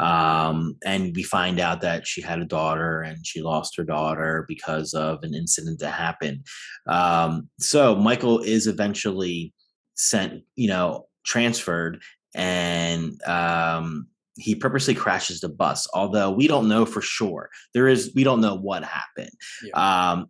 [0.00, 4.44] um and we find out that she had a daughter and she lost her daughter
[4.48, 6.44] because of an incident that happened.
[6.88, 9.54] Um so michael is eventually
[9.94, 12.02] sent you know transferred
[12.34, 17.50] and um he purposely crashes the bus although we don't know for sure.
[17.72, 19.30] There is we don't know what happened.
[19.74, 20.26] Um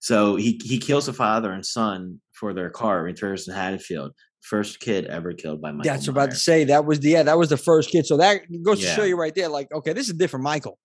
[0.00, 4.80] so he he kills the father and son for their car returns in haddonfield first
[4.80, 5.92] kid ever killed by Michael.
[5.92, 6.64] That's I'm about to say.
[6.64, 8.06] That was the yeah, that was the first kid.
[8.06, 10.78] So that goes to show you right there, like, okay, this is a different Michael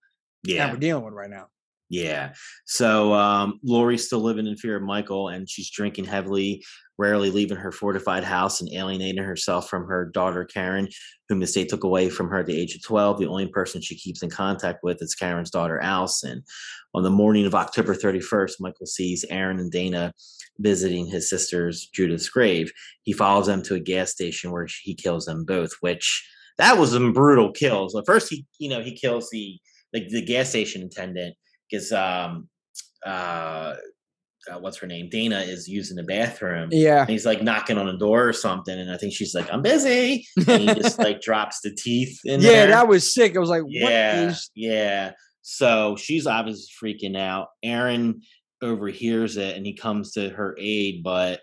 [0.43, 1.47] that Yeah, we're dealing with right now.
[1.89, 2.33] yeah.
[2.65, 6.63] So um, Laurie's still living in fear of Michael, and she's drinking heavily,
[6.97, 10.87] rarely leaving her fortified house, and alienating herself from her daughter Karen,
[11.29, 13.19] whom the state took away from her at the age of 12.
[13.19, 16.43] The only person she keeps in contact with is Karen's daughter Allison.
[16.93, 20.13] On the morning of October 31st, Michael sees Aaron and Dana
[20.59, 22.71] visiting his sister's Judith's grave.
[23.03, 26.27] He follows them to a gas station where he kills them both, which
[26.57, 27.95] that was some brutal kills.
[27.95, 29.57] At first, he you know he kills the
[29.93, 31.35] like the gas station attendant
[31.69, 32.47] because um
[33.05, 33.75] uh,
[34.49, 36.69] uh what's her name Dana is using the bathroom.
[36.71, 37.01] Yeah.
[37.01, 39.61] And he's like knocking on a door or something, and I think she's like, "I'm
[39.61, 42.67] busy," and he just like drops the teeth in Yeah, there.
[42.67, 43.35] that was sick.
[43.35, 45.11] I was like, Yeah, is yeah.
[45.41, 47.49] So she's obviously freaking out.
[47.61, 48.21] Aaron
[48.61, 51.41] overhears it and he comes to her aid, but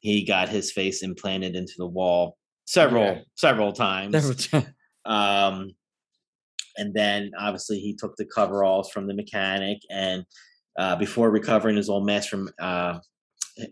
[0.00, 2.36] he got his face implanted into the wall
[2.66, 3.20] several Yeah.
[3.34, 4.12] several times.
[4.14, 4.74] Several times.
[5.04, 5.72] Um,
[6.76, 10.24] and then obviously he took the coveralls from the mechanic and
[10.78, 13.00] uh, before recovering his old mess from uh,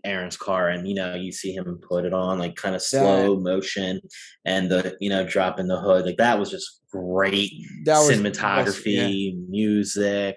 [0.03, 3.39] Aaron's car, and you know you see him put it on like kind of slow
[3.39, 4.01] motion,
[4.45, 7.51] and the you know dropping the hood like that was just great
[7.85, 9.39] That was cinematography, yeah.
[9.49, 10.35] music.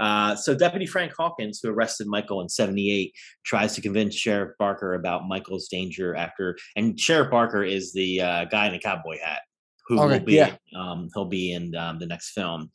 [0.00, 3.12] Uh, so Deputy Frank Hawkins, who arrested Michael in '78,
[3.44, 8.44] tries to convince Sheriff Barker about Michael's danger after, and Sheriff Barker is the uh,
[8.46, 9.42] guy in the cowboy hat
[9.90, 10.54] who Okay, will be yeah.
[10.76, 12.70] um, he'll be in um, the next film.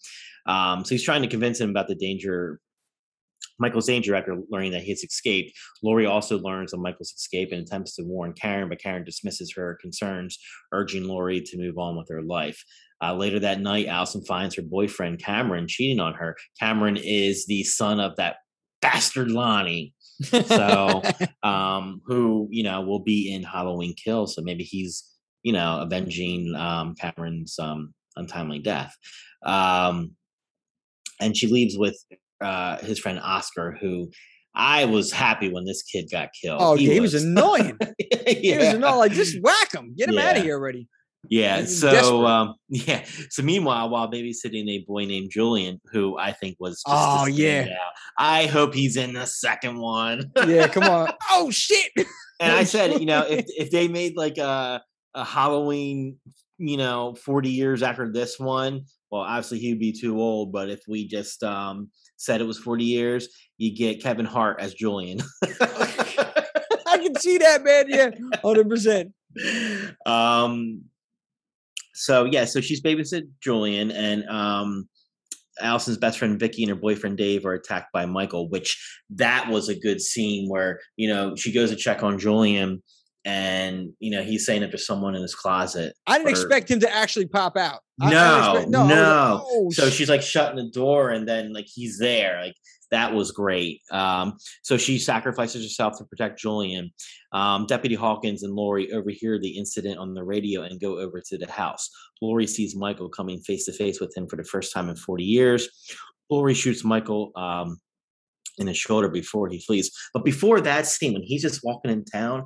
[0.46, 2.60] Um, so he's trying to convince him about the danger.
[3.58, 5.58] Michael's danger after learning that he's escaped.
[5.82, 9.78] Laurie also learns of Michael's escape and attempts to warn Karen, but Karen dismisses her
[9.82, 10.38] concerns,
[10.74, 12.62] urging Laurie to move on with her life.
[13.04, 16.36] Uh, later that night, Allison finds her boyfriend Cameron cheating on her.
[16.60, 18.38] Cameron is the son of that
[18.82, 19.94] bastard Lonnie,
[20.24, 21.02] so
[21.44, 24.28] um, who you know will be in Halloween Kill.
[24.28, 25.04] So maybe he's
[25.44, 28.96] you know avenging um, Cameron's um, untimely death.
[29.46, 30.12] Um,
[31.20, 31.98] and she leaves with
[32.42, 34.10] uh, his friend Oscar, who
[34.56, 36.62] I was happy when this kid got killed.
[36.62, 37.78] oh, yeah, he was annoying.
[38.28, 38.98] He was annoying.
[38.98, 39.94] Like, just whack him.
[39.98, 40.88] Get him out of here already.
[41.30, 41.66] Yeah.
[41.66, 43.06] So um, yeah.
[43.30, 47.64] So meanwhile, while babysitting a boy named Julian, who I think was just Oh, yeah.
[47.66, 50.32] standout, I hope he's in the second one.
[50.48, 51.12] Yeah, come on.
[51.32, 51.92] Oh shit.
[52.40, 54.82] and I said, you know, if if they made like a
[55.14, 56.18] a Halloween,
[56.58, 60.52] you know, forty years after this one, well, obviously he'd be too old.
[60.52, 64.74] But if we just um said it was forty years, you get Kevin Hart as
[64.74, 65.20] Julian.
[65.44, 67.86] I can see that, man.
[67.90, 68.10] Yeah,
[68.44, 69.12] hundred percent.
[70.06, 70.84] um
[71.96, 74.88] so yeah so she's babysit julian and um
[75.62, 78.78] allison's best friend vicky and her boyfriend dave are attacked by michael which
[79.10, 82.84] that was a good scene where you know she goes to check on julian
[83.24, 86.70] and you know he's saying that there's someone in his closet I didn't or- expect
[86.70, 87.80] him to actually pop out.
[87.98, 88.08] No,
[88.58, 88.82] expect- no.
[88.82, 92.40] Was like, oh, so sh- she's like shutting the door, and then like he's there.
[92.42, 92.54] Like
[92.92, 93.82] that was great.
[93.92, 96.92] Um, so she sacrifices herself to protect Julian.
[97.32, 101.38] Um, Deputy Hawkins and Laurie overhear the incident on the radio and go over to
[101.38, 101.90] the house.
[102.22, 105.24] Laurie sees Michael coming face to face with him for the first time in 40
[105.24, 105.70] years.
[106.30, 107.78] Laurie shoots Michael um,
[108.58, 109.92] in the shoulder before he flees.
[110.14, 112.46] But before that scene, when he's just walking in town,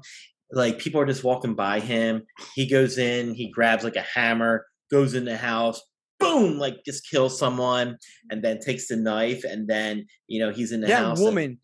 [0.51, 2.23] like people are just walking by him.
[2.55, 5.81] He goes in, he grabs like a hammer, goes in the house,
[6.19, 8.27] boom, like just kills someone, mm-hmm.
[8.31, 11.19] and then takes the knife, and then you know he's in the that house.
[11.19, 11.59] and- woman,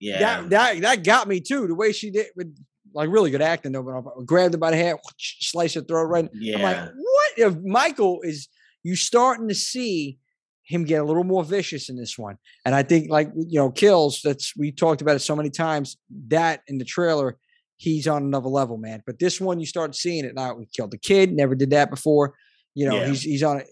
[0.00, 1.66] yeah, that that that got me too.
[1.66, 2.54] The way she did with
[2.94, 3.82] like really good acting though.
[3.82, 6.28] But I grabbed her by the hair, slice her throat right.
[6.34, 8.48] yeah, I'm like, what if Michael is
[8.82, 10.18] you starting to see
[10.66, 12.36] him get a little more vicious in this one?
[12.64, 14.20] And I think like you know, kills.
[14.22, 15.96] That's we talked about it so many times.
[16.28, 17.36] That in the trailer,
[17.76, 19.02] he's on another level, man.
[19.06, 20.54] But this one, you start seeing it now.
[20.54, 21.32] We killed the kid.
[21.32, 22.34] Never did that before.
[22.74, 23.08] You know, Yeah.
[23.08, 23.68] he's he's on it.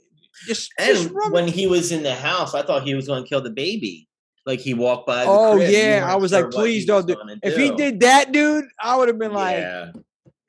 [0.46, 3.22] Just, just and run- when he was in the house, I thought he was going
[3.22, 4.08] to kill the baby.
[4.44, 5.24] Like he walked by.
[5.24, 8.96] The Oh, yeah, I was like, please don't do- if he did that, dude, I
[8.96, 9.92] would have been like, yeah,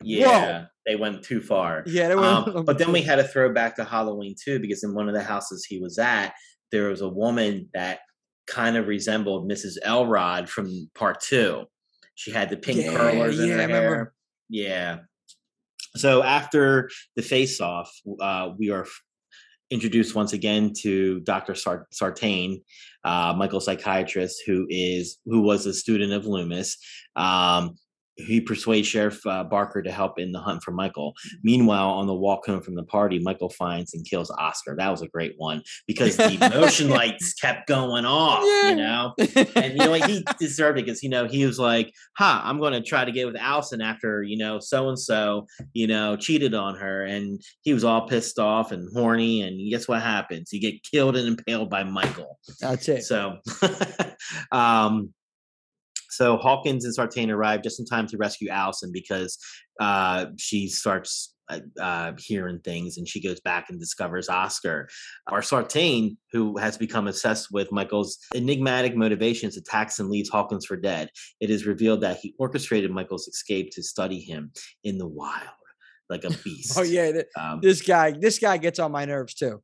[0.01, 1.83] yeah, they went too far.
[1.85, 2.07] yeah.
[2.09, 5.07] That Um, but then we had to throw back to Halloween too, because in one
[5.07, 6.33] of the houses he was at,
[6.71, 7.99] there was a woman that
[8.47, 9.75] kind of resembled Mrs.
[9.83, 11.65] Elrod from part two.
[12.15, 13.95] She had the pink Yeah, curlers in yeah, her I remember.
[13.95, 14.13] hair.
[14.49, 14.97] Yeah.
[15.95, 18.87] So after the face off, uh, we are
[19.69, 21.55] introduced once again to Dr.
[21.55, 22.61] Sartain,
[23.03, 26.77] uh, Michael psychiatrist, who is who was a student of Loomis.
[27.15, 27.75] Um,
[28.15, 31.13] he persuades Sheriff uh, Barker to help in the hunt for Michael.
[31.43, 34.75] Meanwhile, on the walk home from the party, Michael finds and kills Oscar.
[34.77, 38.69] That was a great one because the motion lights kept going off, Yeah.
[38.69, 39.13] you know?
[39.55, 40.09] And you know what?
[40.09, 43.11] He deserved it because, you know, he was like, huh, I'm going to try to
[43.11, 47.03] get with Allison after, you know, so and so, you know, cheated on her.
[47.03, 49.41] And he was all pissed off and horny.
[49.41, 50.53] And guess what happens?
[50.53, 52.37] You get killed and impaled by Michael.
[52.59, 53.03] That's it.
[53.03, 53.37] So,
[54.51, 55.13] um,
[56.15, 59.37] so Hawkins and Sartain arrive just in time to rescue Allison because
[59.79, 64.87] uh, she starts uh, uh, hearing things and she goes back and discovers Oscar.
[65.27, 70.77] Our Sartain, who has become obsessed with Michael's enigmatic motivations, attacks and leaves Hawkins for
[70.77, 71.09] dead.
[71.41, 74.51] It is revealed that he orchestrated Michael's escape to study him
[74.85, 75.49] in the wild,
[76.09, 76.77] like a beast.
[76.79, 79.61] oh yeah, th- Um, this guy, this guy gets on my nerves too.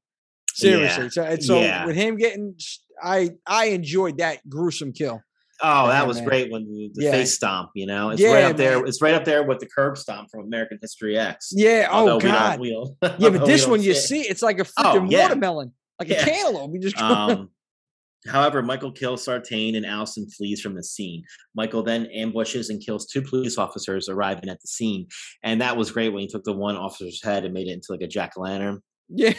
[0.53, 1.03] Seriously.
[1.05, 1.85] Yeah, So and so yeah.
[1.85, 2.55] with him getting,
[3.01, 5.21] I I enjoyed that gruesome kill.
[5.61, 6.25] Oh, that was man.
[6.27, 7.11] great when the, the Yeah.
[7.11, 8.77] face stomp, you know, it's right Yeah, up there.
[8.79, 8.87] man.
[8.87, 11.49] It's right up there with the curb stomp from American History X.
[11.53, 11.87] Yeah.
[11.91, 12.59] Although Oh we don't- god.
[12.59, 15.23] we don't- Yeah, but this one you see, it's like a Oh, yeah.
[15.23, 16.71] watermelon, like a cantaloupe.
[16.73, 17.49] You just Um,
[18.27, 21.23] however, Michael kills Sartain and Allison flees from the scene.
[21.55, 25.07] Michael then ambushes and kills two police officers arriving at the scene,
[25.43, 27.87] and that was great when he took the one officer's head and made it into
[27.91, 28.81] like a jack o' lantern.
[29.09, 29.33] yeah.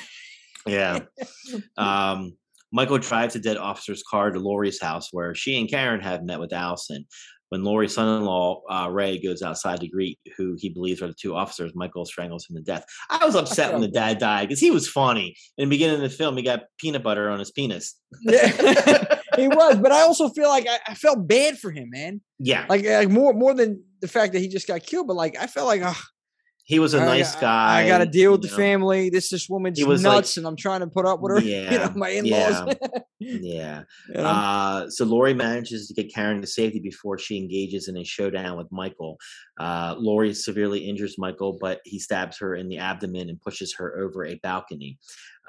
[0.67, 1.01] Yeah.
[1.79, 2.37] um,
[2.73, 6.41] Michael drives a dead officer's car to Laurie's house where she and Karen have met
[6.41, 7.07] with Allison.
[7.51, 11.35] When Laurie's son-in-law uh, Ray goes outside to greet who he believes are the two
[11.35, 12.85] officers, Michael strangles him to death.
[13.11, 15.35] I was upset when the dad died because he was funny.
[15.59, 17.97] In the beginning of the film, he got peanut butter on his penis.
[18.23, 18.47] Yeah.
[19.37, 22.21] he was, but I also feel like I, I felt bad for him, man.
[22.39, 25.37] yeah, Like, like more more than the fact that he just got killed, but like
[25.37, 26.01] I felt like, oh,
[26.71, 27.81] he was a I- nice guy.
[27.83, 28.57] I, got to deal with the know.
[28.57, 29.11] family.
[29.11, 31.41] This this woman's He was like- nuts, and I'm trying to put up with her.
[31.45, 32.77] you Yeah, know, my in laws.
[33.19, 33.83] Yeah.
[34.09, 34.25] you know?
[34.25, 38.57] Uh, so Laurie manages to get Karen to safety before she engages in a showdown
[38.57, 39.19] with Michael.
[39.59, 43.99] Uh, Laurie severely injures Michael, but he stabs her in the abdomen and pushes her
[43.99, 44.99] over a balcony.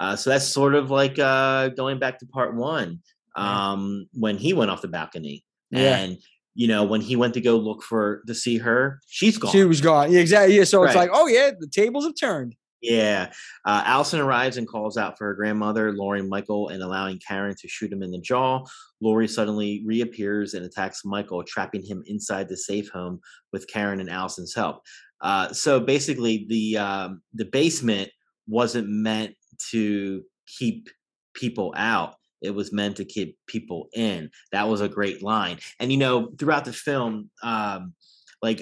[0.00, 2.98] Uh, so that's sort of like uh, going back to part one
[3.36, 5.44] um, when he went off the balcony.
[5.70, 5.96] Yeah.
[5.98, 6.18] And,
[6.54, 9.52] you know, when he went to go look for to see her, she's gone.
[9.52, 10.12] she was gone.
[10.12, 10.56] Yeah, exactly.
[10.56, 12.56] Yeah, so it's like, oh yeah, the tables have turned.
[12.82, 13.30] Yeah.
[13.64, 17.68] Uh, Allison arrives and calls out for her grandmother, Laurie Michael, and allowing Karen to
[17.68, 18.64] shoot him in the jaw.
[19.00, 23.20] Laurie suddenly reappears and attacks Michael, trapping him inside the safe home
[23.52, 24.82] with Karen and Allison's help.
[25.20, 28.10] Uh, so basically, the um, the basement
[28.48, 29.34] wasn't meant
[29.70, 30.88] to keep
[31.34, 32.16] people out.
[32.42, 34.30] It was meant to keep people in.
[34.50, 35.58] That was a great line.
[35.78, 37.94] And you know, throughout the film, um,
[38.42, 38.60] like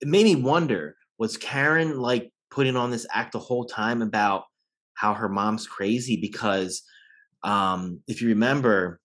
[0.00, 4.44] it made me wonder: was Karen like putting on this act the whole time about
[4.94, 6.16] how her mom's crazy?
[6.16, 6.82] Because
[7.42, 9.00] um, if you remember,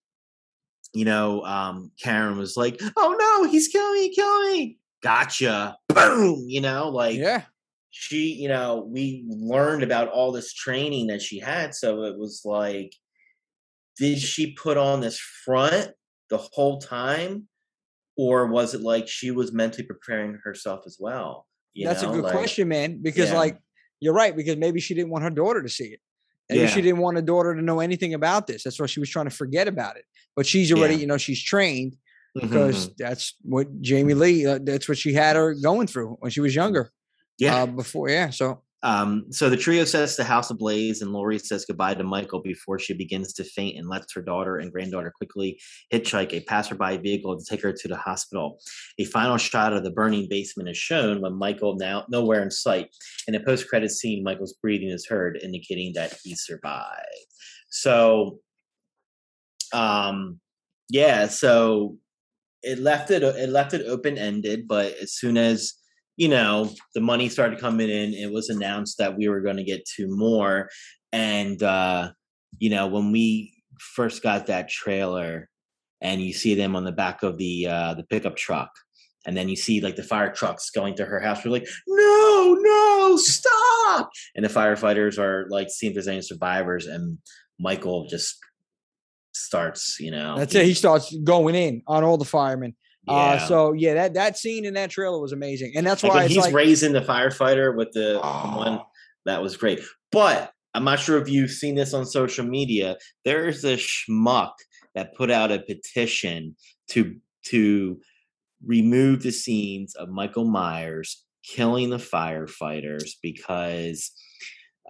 [0.94, 6.46] you know, um, Karen was like, "Oh no, he's killing me, killing me!" Gotcha, boom.
[6.48, 7.44] You know, like Yeah,
[7.92, 11.76] she, you know, we learned about all this training that she had.
[11.76, 12.94] So it was like,
[13.98, 15.92] did she put on this front
[16.30, 17.48] the whole time?
[18.18, 21.48] Or was it like she was mentally preparing herself as well?
[21.74, 23.02] You that's know, a good like- question, man.
[23.02, 23.38] Because Yeah.
[23.38, 23.58] like
[24.00, 24.36] you're right.
[24.36, 26.00] Because maybe she didn't want her daughter to see it.
[26.50, 26.68] Maybe Yeah.
[26.68, 28.64] she didn't want her daughter to know anything about this.
[28.64, 30.06] That's why she was trying to forget about it.
[30.36, 31.02] But she's already, Yeah.
[31.02, 31.96] you know, she's trained
[32.36, 32.98] because mhm.
[32.98, 34.46] that's what Jamie Lee.
[34.46, 36.92] Uh, that's what she had her going through when she was younger.
[37.38, 37.64] yeah.
[37.64, 38.30] Uh, before, yeah.
[38.30, 42.42] So Um, so the trio sets the house ablaze, and Laurie says goodbye to Michael
[42.42, 45.60] before she begins to faint and lets her daughter and granddaughter quickly
[45.94, 48.60] hitchhike a passerby vehicle to take her to the hospital.
[48.98, 52.90] A final shot of the burning basement is shown when Michael now nowhere in sight.
[53.28, 57.28] In a post-credit scene, Michael's breathing is heard, indicating that he survived.
[57.70, 58.40] So,
[59.74, 60.40] um,
[60.90, 61.98] yeah, so
[62.64, 65.74] it left it it left it open ended, but as soon as
[66.22, 69.64] you know the money started coming in, it was announced that we were going to
[69.64, 70.70] get two more,
[71.12, 72.12] and uh,
[72.60, 75.50] you know when we first got that trailer,
[76.00, 78.70] and you see them on the back of the uh, the pickup truck.
[79.26, 81.46] And then you see like the fire trucks going to her house.
[81.46, 84.10] We're like, no, no, stop!
[84.36, 86.88] And the firefighters are like, seeing if there's any survivors.
[86.88, 87.20] And
[87.60, 88.40] Michael just
[89.32, 90.38] starts, you know.
[90.38, 90.66] that's it.
[90.66, 92.76] He starts going in on all the firemen.
[93.08, 93.46] Uh, yeah.
[93.48, 96.34] so yeah, that that scene in that trailer was amazing, and that's why when it's
[96.36, 98.86] he's like raising the firefighter with the, the one Oh.
[99.26, 99.80] that was great.
[100.12, 102.98] But I'm not sure if you've seen this on social media.
[103.26, 104.52] There is a schmuck
[104.94, 106.56] that put out a petition
[106.92, 108.00] to to
[108.66, 114.12] remove the scenes of Michael Myers killing the firefighters because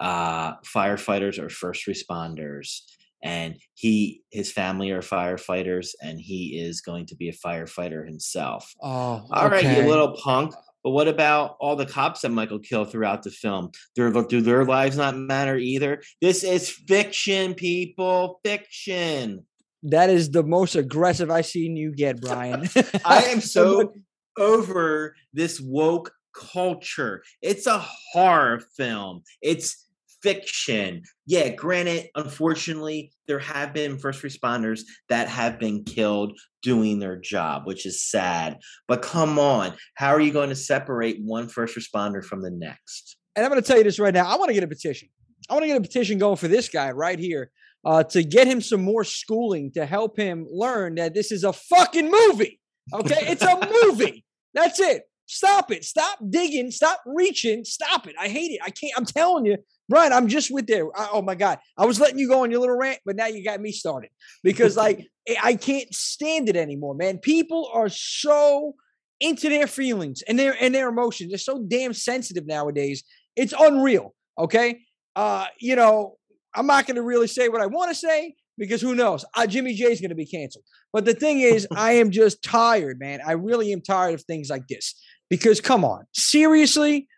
[0.00, 2.80] uh, firefighters are first responders
[3.22, 8.72] and he his family are firefighters and he is going to be a firefighter himself
[8.82, 9.82] oh, all right, okay.
[9.82, 10.54] you little punk.
[10.84, 13.70] But what about all the cops that Michael killed throughout the film?
[13.94, 16.02] Do their lives not matter either?
[16.20, 18.40] This is fiction, people.
[18.44, 19.46] Fiction.
[19.84, 22.68] That is the most aggressive I've seen you get, Brian.
[23.04, 23.92] I am so
[24.36, 27.22] over this woke culture.
[27.42, 27.78] It's a
[28.12, 29.22] horror film.
[29.40, 29.81] It's
[30.22, 31.02] fiction.
[31.26, 37.66] Yeah, granted, unfortunately, there have been first responders that have been killed doing their job,
[37.66, 38.58] which is sad.
[38.88, 43.16] But come on, how are you going to separate one first responder from the next?
[43.34, 44.26] and I'm going to tell you this right now.
[44.26, 45.08] I want to get a petition.
[45.48, 47.50] I want to get a petition going for this guy right here
[47.84, 51.52] uh, to get him some more schooling to help him learn that this is a
[51.52, 52.60] fucking movie.
[52.92, 54.24] Okay, it's a movie.
[54.54, 55.02] That's it.
[55.26, 55.84] Stop it.
[55.84, 56.70] Stop digging.
[56.70, 57.64] Stop reaching.
[57.64, 58.14] Stop it.
[58.20, 58.60] I hate it.
[58.62, 58.92] I can't.
[58.96, 59.56] I'm telling you,
[59.92, 60.12] Brian.
[60.12, 60.86] I'm just with there.
[60.98, 61.58] I- oh my god.
[61.76, 64.10] I was letting you go on your little rant, but now you got me started
[64.42, 65.06] because like
[65.42, 67.18] I- can't stand it anymore, man.
[67.18, 68.74] People are so
[69.20, 71.30] into their feelings and their and their emotions.
[71.30, 73.04] They're so damn sensitive nowadays.
[73.36, 74.14] It's unreal.
[74.38, 74.80] Okay.
[75.14, 76.16] Uh, you know,
[76.54, 79.26] I'm not going to really say what I want to say because who knows?
[79.34, 80.64] Uh, Jimmy J is going to be canceled.
[80.92, 83.20] But the thing is, I am just tired, man.
[83.26, 84.94] I really am tired of things like this
[85.28, 87.08] because come on, seriously.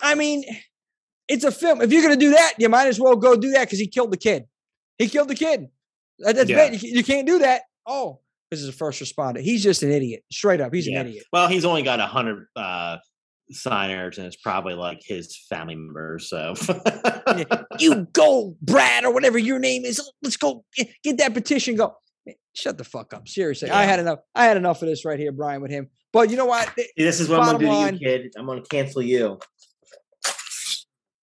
[0.00, 0.44] I mean,
[1.30, 1.80] it's a film.
[1.80, 3.86] If you're going to do that, you might as well go do that because he
[3.86, 4.44] killed the kid.
[4.98, 5.68] He killed the kid.
[6.18, 6.56] That's Yeah.
[6.68, 6.82] bad.
[6.82, 7.62] You can't do that.
[7.86, 8.20] Oh,
[8.50, 9.40] this is a first responder.
[9.40, 10.22] He's just an idiot.
[10.30, 11.00] Straight up, he's Yeah.
[11.00, 11.24] an idiot.
[11.32, 12.98] Well, he's only got a hundred uh,
[13.50, 16.28] signers, and it's probably like his family members.
[16.28, 16.54] So
[17.78, 20.00] you go, Brad, or whatever your name is.
[20.22, 20.64] Let's go
[21.04, 21.96] get- that petition go.
[22.54, 23.28] shut the fuck up.
[23.28, 24.18] Seriously, I had enough.
[24.34, 25.88] I had enough of this right here, Brian, with him.
[26.12, 26.68] But you know what?
[26.96, 28.32] This is what I'm gonna do line- to you, kid.
[28.36, 29.38] I'm gonna cancel you.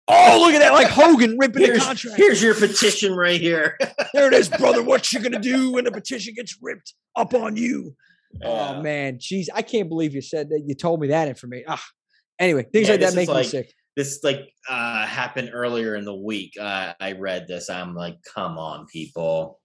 [0.10, 0.74] Oh, look at that!
[0.74, 2.18] Like Hogan ripping the contract.
[2.18, 3.78] here's your petition right here.
[4.14, 4.82] There it is, brother.
[4.82, 7.96] What you gonna do when the petition gets ripped up on you?
[8.42, 8.48] Yeah.
[8.78, 10.64] Oh man, jeez, I can't believe you said that.
[10.66, 11.66] You told me that information.
[11.68, 11.84] Ah,
[12.40, 13.74] anyway, things Yeah, like that make me sick.
[13.96, 16.54] this like uh happened earlier in the week.
[16.60, 17.70] Uh, I read this.
[17.70, 19.60] I'm like, come on, people.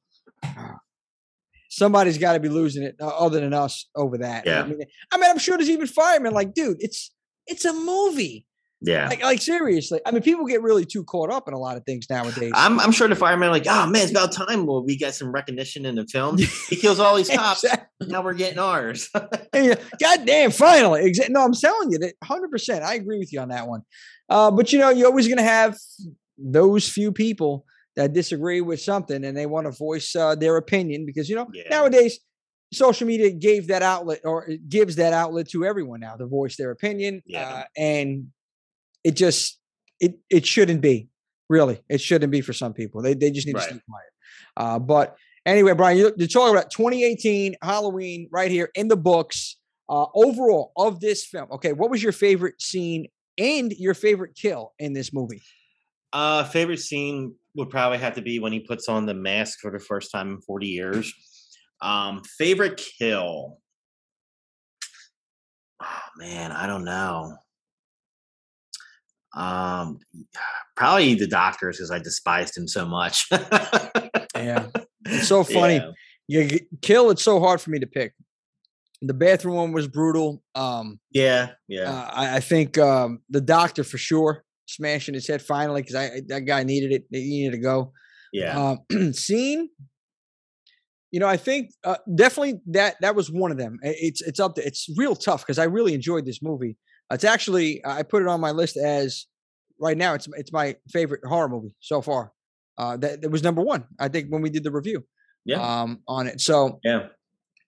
[1.68, 4.44] Somebody's got to be losing it, uh, other than us, over that.
[4.44, 4.62] Yeah.
[4.62, 4.80] I mean,
[5.10, 7.12] I mean, I'm sure there's even firemen like, dude, it's
[7.46, 8.44] it's a movie.
[8.84, 9.08] Yeah.
[9.08, 10.00] Like, like seriously.
[10.04, 12.52] I mean, people get really too caught up in a lot of things nowadays.
[12.54, 14.66] I'm, I'm sure the firemen are like, oh man, it's about time.
[14.66, 16.38] Well, we get some recognition in the film.
[16.38, 17.62] He kills all these cops.
[17.64, 18.08] Exactly.
[18.08, 19.08] Now we're getting ours.
[19.54, 21.12] Yeah, God damn, finally.
[21.28, 22.82] No, I'm telling you that 100%.
[22.82, 23.82] I agree with you on that one.
[24.28, 25.76] Uh, but you know, you're always going to have
[26.38, 27.64] those few people
[27.94, 31.46] that disagree with something and they want to voice uh, their opinion because, you know,
[31.52, 31.64] Yeah.
[31.70, 32.18] nowadays
[32.72, 36.70] social media gave that outlet or gives that outlet to everyone now to voice their
[36.70, 37.22] opinion.
[37.26, 37.46] Yeah.
[37.48, 38.28] Uh, and
[39.04, 39.58] it just,
[40.00, 41.08] it, it shouldn't be
[41.48, 41.80] really.
[41.88, 43.02] It shouldn't be for some people.
[43.02, 43.68] They, they just need Right.
[43.68, 44.06] to stay quiet.
[44.56, 49.56] Uh, but anyway, Brian, you- you're talking about 2018 Halloween right here in the books.
[49.88, 54.72] Uh, overall of this film, okay, what was your favorite scene and your favorite kill
[54.78, 55.42] in this movie?
[56.14, 59.70] Uh, favorite scene would probably have to be when he puts on the mask for
[59.70, 61.12] the first time in 40 years.
[61.82, 63.58] Um, favorite kill.
[65.82, 67.36] Oh man, I don't know.
[69.34, 69.98] Um,
[70.76, 73.28] probably the doctors because I despised him so much.
[74.36, 74.66] Yeah,
[75.06, 75.76] it's so funny.
[76.28, 76.40] Yeah.
[76.42, 77.10] You kill.
[77.10, 78.14] It's so hard for me to pick.
[79.02, 80.42] The bathroom one was brutal.
[80.54, 85.42] Um, Yeah, yeah, uh, I, I think um, the doctor for sure smashing his head
[85.42, 87.04] finally because I I- that guy needed it.
[87.10, 87.92] He needed to go.
[88.32, 88.76] yeah.
[88.90, 89.68] Um, scene.
[91.10, 93.78] You know, I think uh, definitely that that was one of them.
[93.82, 96.76] It's it's up to it's real tough because I really enjoyed this movie.
[97.10, 99.26] It's actually I put it on my list as
[99.78, 100.14] right now.
[100.14, 102.32] It's it's my favorite horror movie so far.
[102.78, 103.84] Uh, that, that was number one.
[104.00, 105.04] I think when we did the review
[105.44, 105.60] Yeah.
[105.82, 106.40] um, on it.
[106.40, 107.08] So yeah.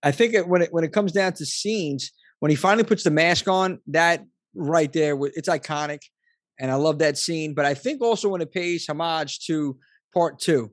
[0.02, 2.10] I think it, when it when it comes down to scenes,
[2.40, 4.24] when he finally puts the mask on, that
[4.54, 6.00] right there, it's iconic,
[6.58, 7.54] and I love that scene.
[7.54, 9.76] But I think also when it pays homage to
[10.14, 10.72] part two,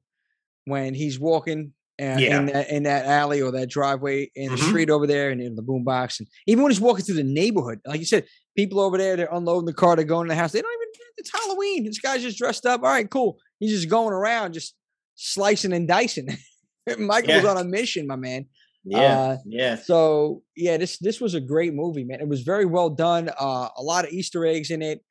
[0.66, 2.40] when he's walking uh, Yeah.
[2.40, 4.68] in that in that alley or that driveway in the Mhm.
[4.70, 7.80] street over there, and in the boombox, and even when he's walking through the neighborhood,
[7.86, 8.26] like you said,
[8.58, 10.52] people over there they're unloading the car, they're going to the house.
[10.52, 10.88] They don't even.
[11.18, 11.84] It's Halloween.
[11.86, 12.82] This guy's just dressed up.
[12.82, 13.38] All right, cool.
[13.60, 14.76] He's just going around, just
[15.16, 16.28] slicing and dicing.
[16.98, 17.50] Michael was Yeah.
[17.52, 18.46] on a mission, my man.
[18.84, 19.76] Yeah, Uh, yeah.
[19.76, 22.20] So yeah, this this was a great movie, man.
[22.22, 23.30] It was very well done.
[23.40, 25.04] Uh, a lot of Easter eggs in it.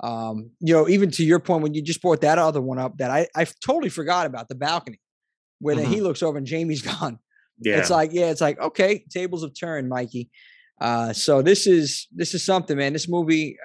[0.00, 2.96] Um, you know, even to your point when you just brought that other one up,
[2.98, 4.98] that I I totally forgot about the balcony,
[5.60, 7.18] where then he looks over and Jamie's gone.
[7.60, 7.78] Yeah.
[7.78, 10.30] It's like yeah, it's like okay, tables have turned, Mikey.
[10.80, 12.92] Uh, so this is this is something, man.
[12.92, 13.56] This movie,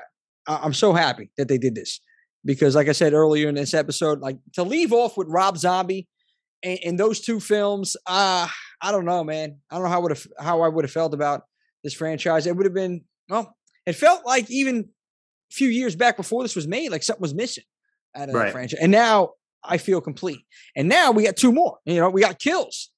[0.48, 2.00] I- I'm so happy that they did this
[2.44, 6.08] because, like I said earlier in this episode, like to leave off with Rob Zombie
[6.64, 8.48] and, and those two films, uh,
[8.82, 9.58] I don't know, man.
[9.70, 11.44] I don't know how would have how I would have felt about
[11.84, 12.48] this franchise.
[12.48, 14.89] It would have been well, it felt like even
[15.52, 17.64] a few years back before this was made, like something was missing
[18.16, 18.48] out of Right.
[18.48, 18.80] the franchise.
[18.82, 19.34] And now
[19.64, 20.39] I feel complete.
[20.76, 21.78] And now we got two more.
[21.86, 22.91] You know, we got kills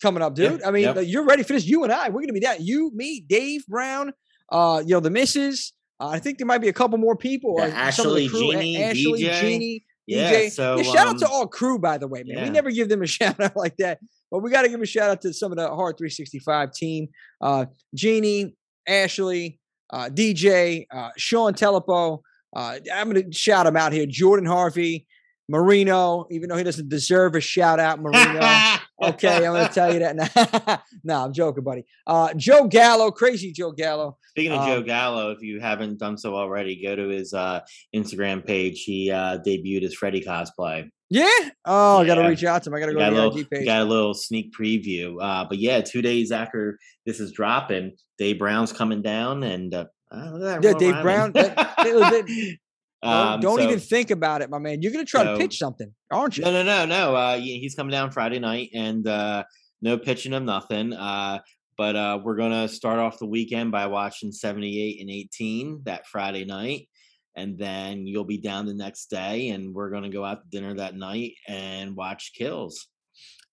[0.00, 0.62] coming up, Yeah, dude.
[0.64, 1.64] I mean, you're ready for this.
[1.66, 2.60] You and I, we're gonna be that.
[2.60, 4.12] You, me, Dave Brown,
[4.50, 5.72] uh, you know, the misses.
[6.00, 7.54] Uh, I think there might be a couple more people.
[7.58, 9.40] Yeah, or some of the Ashley, Jeannie, Ashley, DJ.
[9.40, 10.50] Jeannie, Yeah, DJ.
[10.50, 12.42] so, Yeah, shout out to um, all crew, by the way, man.
[12.42, 14.00] We never give them a shout out like that,
[14.30, 17.08] but we got to give a shout out to some of the Horror 365 team.
[17.40, 18.56] Uh, Jeannie,
[18.88, 19.60] Ashley,
[19.90, 22.20] uh, DJ, uh, Sean Telepo.
[22.54, 24.04] Uh, I'm going to shout them out here.
[24.06, 25.06] Jordan Harvey,
[25.48, 28.40] Marino, even though he doesn't deserve a shout out, Marino.
[29.02, 30.16] okay, I'm going to tell you that.
[30.16, 30.82] Now.
[31.04, 31.84] No, I'm joking, buddy.
[32.06, 34.18] Uh, Joe Gallo, crazy Joe Gallo.
[34.30, 37.60] Speaking of Joe Um, Gallo, if you haven't done so already, go to his uh,
[37.94, 38.84] Instagram page.
[38.84, 40.88] He uh, debuted his Freddy cosplay.
[41.10, 41.26] Yeah.
[41.64, 42.74] Oh, I got to reach out to him.
[42.74, 43.64] I got to go got, to the little, IG page.
[43.66, 45.16] got a little sneak preview.
[45.20, 49.86] Uh, but yeah, two days after this is dropping, Dave Brown's coming down, and uh,
[50.12, 51.02] look at that Yeah, Dave.
[51.02, 51.56] Brown, that-
[53.02, 54.80] Um, don't so- even think about it, my man.
[54.82, 56.44] You're going to try to pitch something, aren't you?
[56.44, 57.16] No, no, no, no.
[57.16, 59.44] Uh, he's coming down Friday night, and uh,
[59.80, 60.92] no pitching of nothing.
[60.92, 61.40] Uh,
[61.76, 66.44] but uh, we're gonna start off the weekend by watching 78 and 18 that Friday
[66.44, 66.88] night,
[67.34, 70.74] and then you'll be down the next day, and we're gonna go out to dinner
[70.74, 72.88] that night and watch Kills.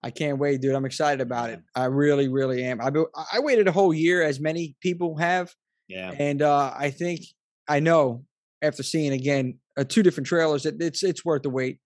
[0.03, 0.76] I can't wait, dude.
[0.76, 1.61] I'm excited about it.
[1.76, 2.80] I really, really am.
[2.81, 3.03] I be-
[3.34, 5.53] I waited a whole year, as many people have,
[5.88, 7.21] Yeah, and uh, I think
[7.67, 8.26] I know
[8.61, 11.80] after seeing again uh, two different trailers that it's it's worth the wait.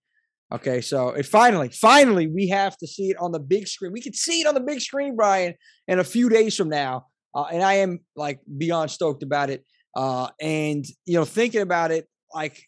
[0.53, 3.91] Okay, so it finally, finally, we have to see it on the big screen.
[3.91, 5.55] We can see it on the big screen, Brian,
[5.87, 9.65] in a few days from now, uh, and I am like beyond stoked about it.
[9.95, 12.61] Uh, and you know, thinking about it, like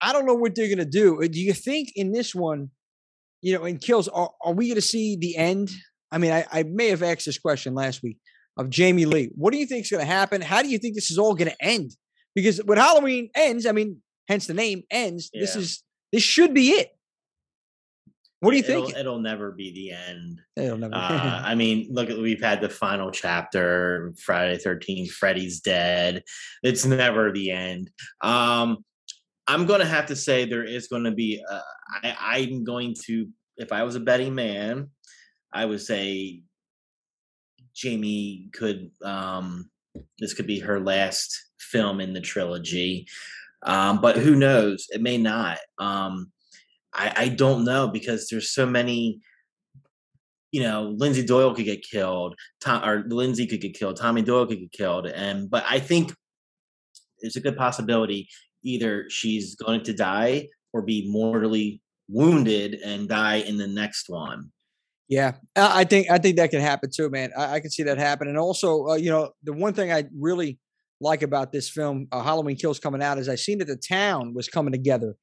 [0.00, 1.22] I don't know what they're gonna do.
[1.22, 2.70] Uh, Do you think in this one,
[3.42, 5.70] you know, in kills, are, are we gonna see the end?
[6.10, 8.18] I mean, I, I may have asked this question last week
[8.56, 9.30] of Jamie Lee.
[9.34, 10.40] What do you think is gonna happen?
[10.40, 11.92] How do you think this is all gonna end?
[12.34, 15.30] Because when Halloween ends, I mean, hence the name ends.
[15.32, 15.82] This is
[16.12, 16.90] this should be it.
[18.40, 18.96] What do you it'll, think?
[18.96, 20.40] It'll never be the end.
[20.56, 20.94] It'll never.
[20.94, 25.10] Uh, I mean, look, we've had the final chapter, Friday Thirteenth.
[25.10, 26.22] Freddy's dead.
[26.62, 27.90] It's never the end.
[28.22, 28.78] Um,
[29.46, 31.42] I'm going to have to say there is going to be.
[31.48, 31.60] Uh,
[32.02, 33.28] I, I'm going to,
[33.58, 34.88] if I was a betting man,
[35.52, 36.42] I would say
[37.74, 38.90] Jamie could.
[39.04, 39.70] Um,
[40.18, 43.06] this could be her last film in the trilogy,
[43.62, 44.86] um, but who knows?
[44.90, 45.58] It may not.
[45.78, 46.30] Um,
[46.92, 49.20] I, I don't know because there's so many
[50.52, 54.46] you know, Lindsay Doyle could get killed, Tom or Lindsay could get killed, Tommy Doyle
[54.46, 56.12] could get killed, and but I think
[57.20, 58.28] there's a good possibility
[58.62, 64.50] either she's going to die or be mortally wounded and die in the next one.
[65.10, 67.32] Yeah, I think I think that can happen too, man.
[67.36, 68.28] I, I can see that happen.
[68.28, 70.60] And also, uh, you know, the one thing I really
[71.00, 74.34] like about this film, uh, Halloween Kills, coming out, is I seen that the town
[74.34, 75.16] was coming together.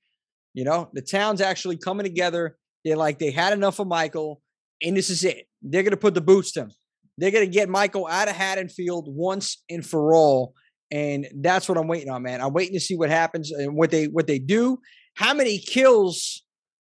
[0.53, 2.57] You know, the town's actually coming together.
[2.83, 4.41] They're like they had enough of Michael,
[4.83, 5.47] and this is it.
[5.61, 6.71] They're gonna put the boots to him.
[7.17, 10.53] They're gonna get Michael out of Haddonfield once and for all.
[10.91, 12.41] And that's what I'm waiting on, man.
[12.41, 14.79] I'm waiting to see what happens and what they what they do.
[15.15, 16.43] How many kills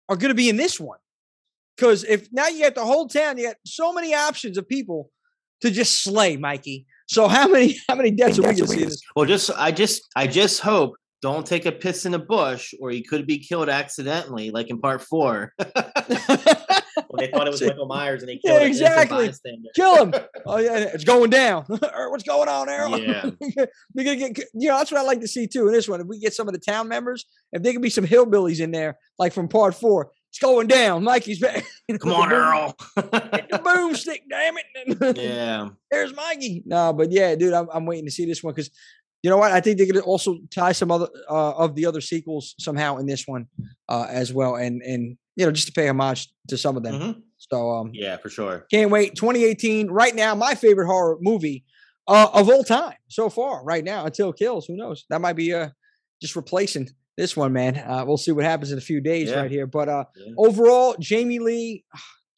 [0.08, 0.98] are gonna be in this one?
[1.80, 5.10] Because if now you got the whole town, you got so many options of people
[5.62, 6.86] to just slay, Mikey.
[7.08, 8.84] So how many how many deaths are we gonna see?
[8.84, 9.00] This?
[9.16, 12.90] Well, just I just I just hope don't take a piss in a bush or
[12.90, 15.54] he could be killed accidentally, like in part four.
[15.58, 19.26] when they thought it was Michael Myers and they killed an innocent exactly.
[19.28, 19.68] bystander.
[19.74, 20.14] Kill him.
[20.44, 21.64] Oh yeah, it's going down.
[21.70, 22.98] Er, What's going on, Errol?
[22.98, 23.30] Yeah.
[23.94, 26.02] We're gonna get you know, that's what I like to see too in this one.
[26.02, 28.70] If we get some of the town members, if there could be some hillbillies in
[28.70, 31.04] there, like from part four, it's going down.
[31.04, 31.64] Mikey's back.
[32.00, 32.74] Come on, Earl.
[32.96, 33.02] the
[33.64, 35.16] boomstick, damn it.
[35.18, 35.68] yeah.
[35.90, 36.62] There's Mikey.
[36.66, 38.70] No, but yeah, dude, I'm, I'm waiting to see this one because
[39.22, 39.52] you know what?
[39.52, 43.06] I think they're gonna also tie some other uh, of the other sequels somehow in
[43.06, 43.46] this one
[43.88, 46.94] uh, as well, and and you know just to pay homage to some of them.
[46.94, 47.22] Mhm.
[47.36, 48.66] So um, Yeah, for sure.
[48.70, 49.14] can't wait.
[49.16, 51.64] 2018, right now, my favorite horror movie
[52.06, 53.62] uh, of all time so far.
[53.64, 54.66] Right now, until it kills.
[54.66, 55.04] Who knows?
[55.10, 55.68] That might be uh
[56.22, 57.76] just replacing this one, man.
[57.76, 59.40] Uh, we'll see what happens in a few days Yeah.
[59.40, 59.66] right here.
[59.66, 60.32] But uh, Yeah.
[60.38, 61.84] overall, Jamie Lee,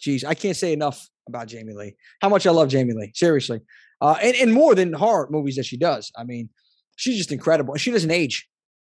[0.01, 1.95] geez, I can't say enough about Jamie Lee.
[2.21, 3.61] How much I love Jamie Lee, seriously,
[4.01, 6.11] uh, and and more than horror movies that she does.
[6.17, 6.49] I mean,
[6.97, 8.49] she's just incredible, and she doesn't age.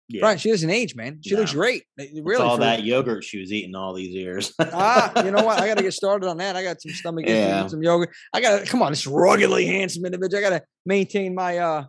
[0.08, 0.24] Yeah.
[0.24, 0.40] Right?
[0.40, 1.20] She doesn't age, man.
[1.26, 1.84] She looks great.
[1.98, 4.54] It's Really, all for- that yogurt she was eating all these years.
[4.60, 5.60] ah, you know what?
[5.60, 6.56] I got to get started on that.
[6.56, 7.66] I got some stomach Yeah.
[7.66, 8.12] some yogurt.
[8.32, 10.38] I got to come on, this ruggedly handsome individual.
[10.46, 11.86] I got to maintain my uh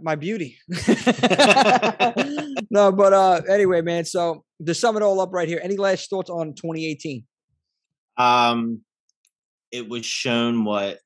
[0.00, 0.58] my beauty.
[2.70, 4.04] no, but uh anyway, man.
[4.04, 7.24] So to sum it all up right here, any last thoughts on 2018?
[8.18, 8.80] um
[9.70, 10.98] it was shown what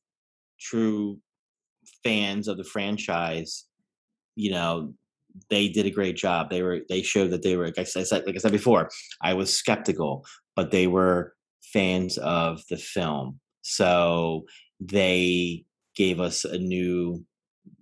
[0.58, 1.18] true
[2.02, 3.66] fans of the franchise
[4.34, 4.94] you know
[5.50, 8.06] they did a great job they were they showed that they were like i said
[8.26, 8.88] like i said before
[9.20, 10.24] i was skeptical
[10.56, 14.44] but they were fans of the film so
[14.80, 15.64] they
[15.94, 17.24] gave us a new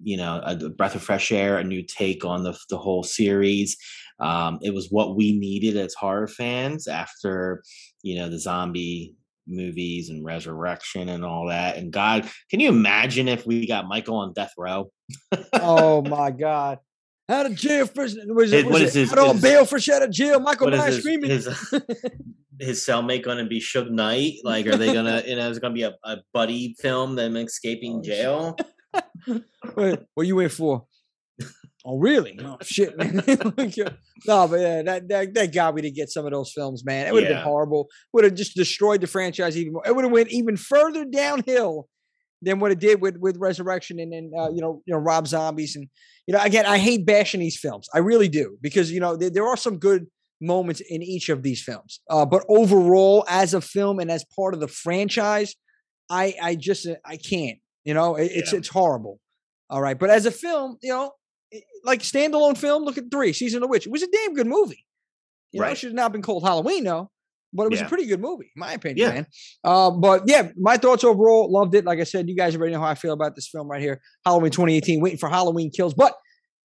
[0.02, 3.77] you know a breath of fresh air a new take on the, the whole series
[4.20, 7.62] um, it was what we needed as horror fans after
[8.02, 9.14] you know the zombie
[9.47, 14.16] movies and resurrection and all that and god can you imagine if we got michael
[14.16, 14.90] on death row
[15.55, 16.78] oh my god.
[17.28, 18.16] Out of jail for was
[18.52, 20.40] it, was is it his- out on bail fresh out of jail?
[20.40, 21.31] Michael is Myers his, screaming.
[21.31, 21.47] his,
[22.59, 24.35] his cellmate gonna be Suge Knight?
[24.43, 27.98] Like, are they gonna, you know, it's gonna be a, a buddy film, them escaping
[27.98, 28.56] Oh, jail?
[29.76, 30.86] Wait, what you in for?
[31.84, 32.38] Oh, really?
[32.44, 33.22] Oh, shit, man.
[34.26, 37.06] no, but yeah, that, that that got me to get some of those films, man.
[37.06, 37.38] It would have Yeah.
[37.38, 37.88] been horrible.
[38.12, 39.82] Would have just destroyed the franchise even more.
[39.86, 41.88] It would have went even further downhill
[42.42, 45.26] than what it did with with Resurrection and then uh, you know you know Rob
[45.26, 45.88] Zombies and
[46.26, 47.88] you know again I hate bashing these films.
[47.94, 50.06] I really do because you know there, there are some good
[50.40, 52.01] moments in each of these films.
[52.09, 55.55] Uh, but overall, as a film and as part of the franchise,
[56.10, 57.59] I I just uh, I can't.
[57.85, 58.59] You know, it, it's Yeah.
[58.59, 59.20] it's horrible.
[59.69, 61.12] All right, but as a film, you know,
[61.85, 63.86] like standalone film, look at three season of the witch.
[63.86, 64.85] It was a damn good movie.
[65.52, 67.11] You know, it should have not been called Halloween though,
[67.52, 69.15] but it was a pretty good movie, in my opinion, Yeah.
[69.15, 69.27] man.
[69.65, 71.85] Uh, but yeah, my thoughts overall, loved it.
[71.85, 74.01] Like I said, you guys already know how I feel about this film right here.
[74.24, 75.94] Halloween 2018, waiting for Halloween kills.
[75.94, 76.15] But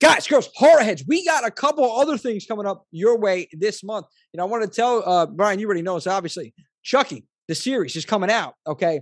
[0.01, 1.05] guys, girls, horror heads.
[1.09, 4.07] We got a couple other things coming up your way this month.
[4.33, 5.59] You know, I want to tell uh, Brian.
[5.59, 6.55] You already know this, obviously.
[6.85, 8.55] Chucky, the series is coming out.
[8.67, 9.01] Okay,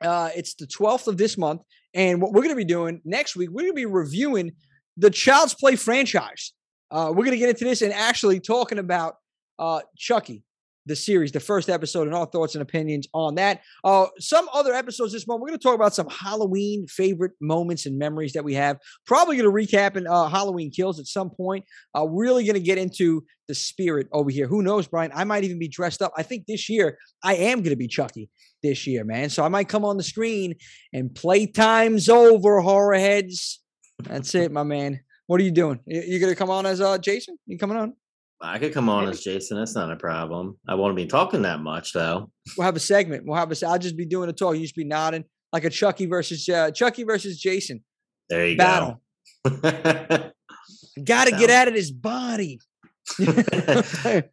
[0.00, 1.62] uh, it's the twelfth of this month,
[1.94, 4.52] and what we're going to be doing next week, we're going to be reviewing
[4.96, 6.52] the Child's Play franchise.
[6.90, 9.16] Uh, we're going to get into this and actually talking about
[9.58, 10.42] uh, Chucky,
[10.86, 13.62] the series, the first episode, and our thoughts and opinions on that.
[13.82, 17.86] Uh, some other episodes this month, we're going to talk about some Halloween favorite moments
[17.86, 18.78] and memories that we have.
[19.06, 21.64] Probably going to recap in uh, Halloween Kills at some point.
[21.96, 24.46] Uh, really going to get into the spirit over here.
[24.46, 25.12] Who knows, Brian?
[25.14, 26.12] I might even be dressed up.
[26.16, 28.30] I think this year I am going to be Chucky
[28.62, 29.30] this year, man.
[29.30, 30.54] So I might come on the screen
[30.92, 33.60] and play time's over, horror heads.
[34.02, 35.00] That's it, my man.
[35.26, 35.80] What are you doing?
[35.86, 37.38] You going to come on as uh, Jason?
[37.46, 37.94] You coming on?
[38.40, 39.58] I could come on as Jason.
[39.58, 40.58] That's not a problem.
[40.68, 42.30] I won't be talking that much though.
[42.56, 43.24] We'll have a segment.
[43.24, 43.66] We'll have a.
[43.66, 44.54] I'll just be doing a talk.
[44.54, 47.82] You just be nodding like a Chucky versus uh, Chucky versus Jason.
[48.28, 49.00] There you battle.
[49.44, 49.60] go.
[49.60, 50.30] Battle.
[51.04, 52.60] Got to get out of his body.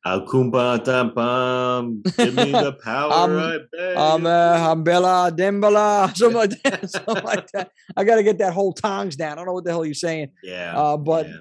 [0.06, 2.02] Akumba bum.
[2.18, 3.12] Give me the power.
[3.12, 3.98] I'm, I beg.
[3.98, 6.16] I'm, uh, I'm Bella Dembala.
[6.16, 6.90] Something like that.
[6.90, 7.72] Something like that.
[7.98, 9.34] I got to get that whole tongs down.
[9.34, 10.30] I don't know what the hell you're saying.
[10.44, 10.78] yeah.
[10.78, 11.38] Uh, but yeah.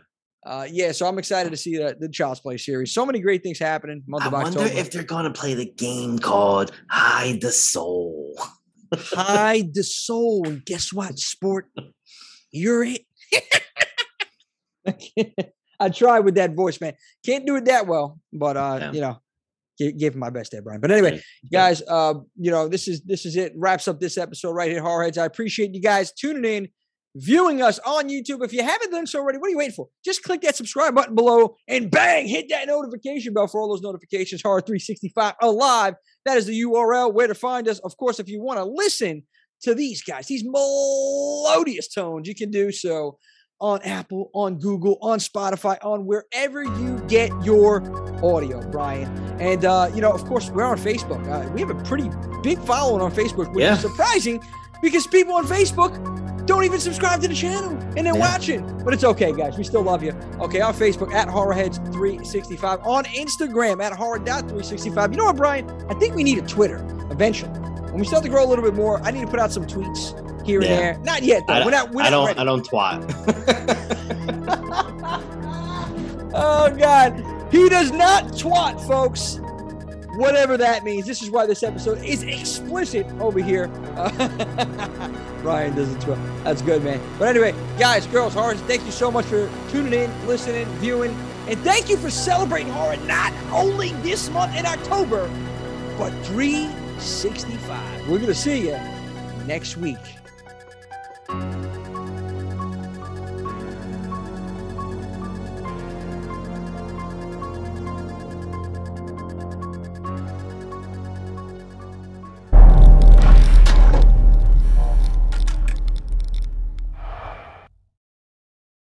[0.46, 2.92] Uh, yeah, so I'm excited to see the, the Child's Play series.
[2.92, 4.02] So many great things happening.
[4.06, 4.78] Month I of wonder October.
[4.80, 8.34] if they're gonna play the game called Hide the Soul.
[8.94, 10.42] hide the soul.
[10.48, 11.18] And guess what?
[11.18, 11.66] Sport,
[12.50, 13.02] you're it.
[15.80, 16.94] I tried with that voice, man.
[17.24, 18.92] Can't do it that well, but uh, Yeah.
[18.92, 19.18] you know,
[19.78, 20.80] give, give my best there, Brian.
[20.80, 21.22] But anyway,
[21.52, 23.52] guys, uh, you know, this is this is it.
[23.56, 25.18] Wraps up this episode right here, Horrorheads.
[25.18, 26.68] I appreciate you guys tuning in,
[27.16, 28.44] viewing us on YouTube.
[28.44, 29.88] If you haven't done so already, what are you waiting for?
[30.04, 33.82] Just click that subscribe button below and bang, hit that notification bell for all those
[33.82, 34.42] notifications.
[34.42, 35.94] Horror 365 alive.
[36.24, 37.78] That is the URL where to find us.
[37.80, 39.24] Of course, if you want to listen
[39.62, 43.18] to these guys, these melodious tones, you can do so
[43.60, 47.82] on Apple, on Google, on Spotify, on wherever you get your
[48.24, 49.06] audio, Brian.
[49.38, 51.22] And, uh, you know, of course, we're on Facebook.
[51.30, 52.08] Uh, we have a pretty
[52.42, 53.74] big following on Facebook, which Yeah.
[53.74, 54.42] is surprising
[54.80, 55.92] because people on Facebook
[56.50, 58.32] don't even subscribe to the channel and they're Yeah.
[58.32, 58.82] watching.
[58.84, 59.56] But it's okay, guys.
[59.56, 60.12] We still love you.
[60.40, 65.12] Okay, on Facebook at Horrorheads365, on Instagram at Horror.365.
[65.12, 65.70] You know what, Brian?
[65.88, 67.50] I think we need a Twitter eventually.
[67.90, 69.64] When we start to grow a little bit more, I need to put out some
[69.66, 70.14] tweets
[70.44, 70.68] here Yeah.
[70.70, 70.98] and there.
[71.04, 71.54] Not yet, though.
[71.54, 72.26] I, we're not, we're I not don't.
[72.26, 72.38] ready.
[72.40, 73.00] I don't twat.
[76.34, 79.40] oh God, he does not twat, folks.
[80.20, 81.06] Whatever that means.
[81.06, 83.68] This is why this episode is explicit over here.
[85.42, 86.44] Ryan doesn't twat.
[86.44, 87.00] That's good, man.
[87.18, 91.16] But anyway, guys, girls, horror, thank you so much for tuning in, listening, viewing,
[91.48, 95.26] and thank you for celebrating horror not only this month in October,
[95.96, 98.06] but 365.
[98.06, 98.78] We're gonna see you
[99.46, 99.96] next week.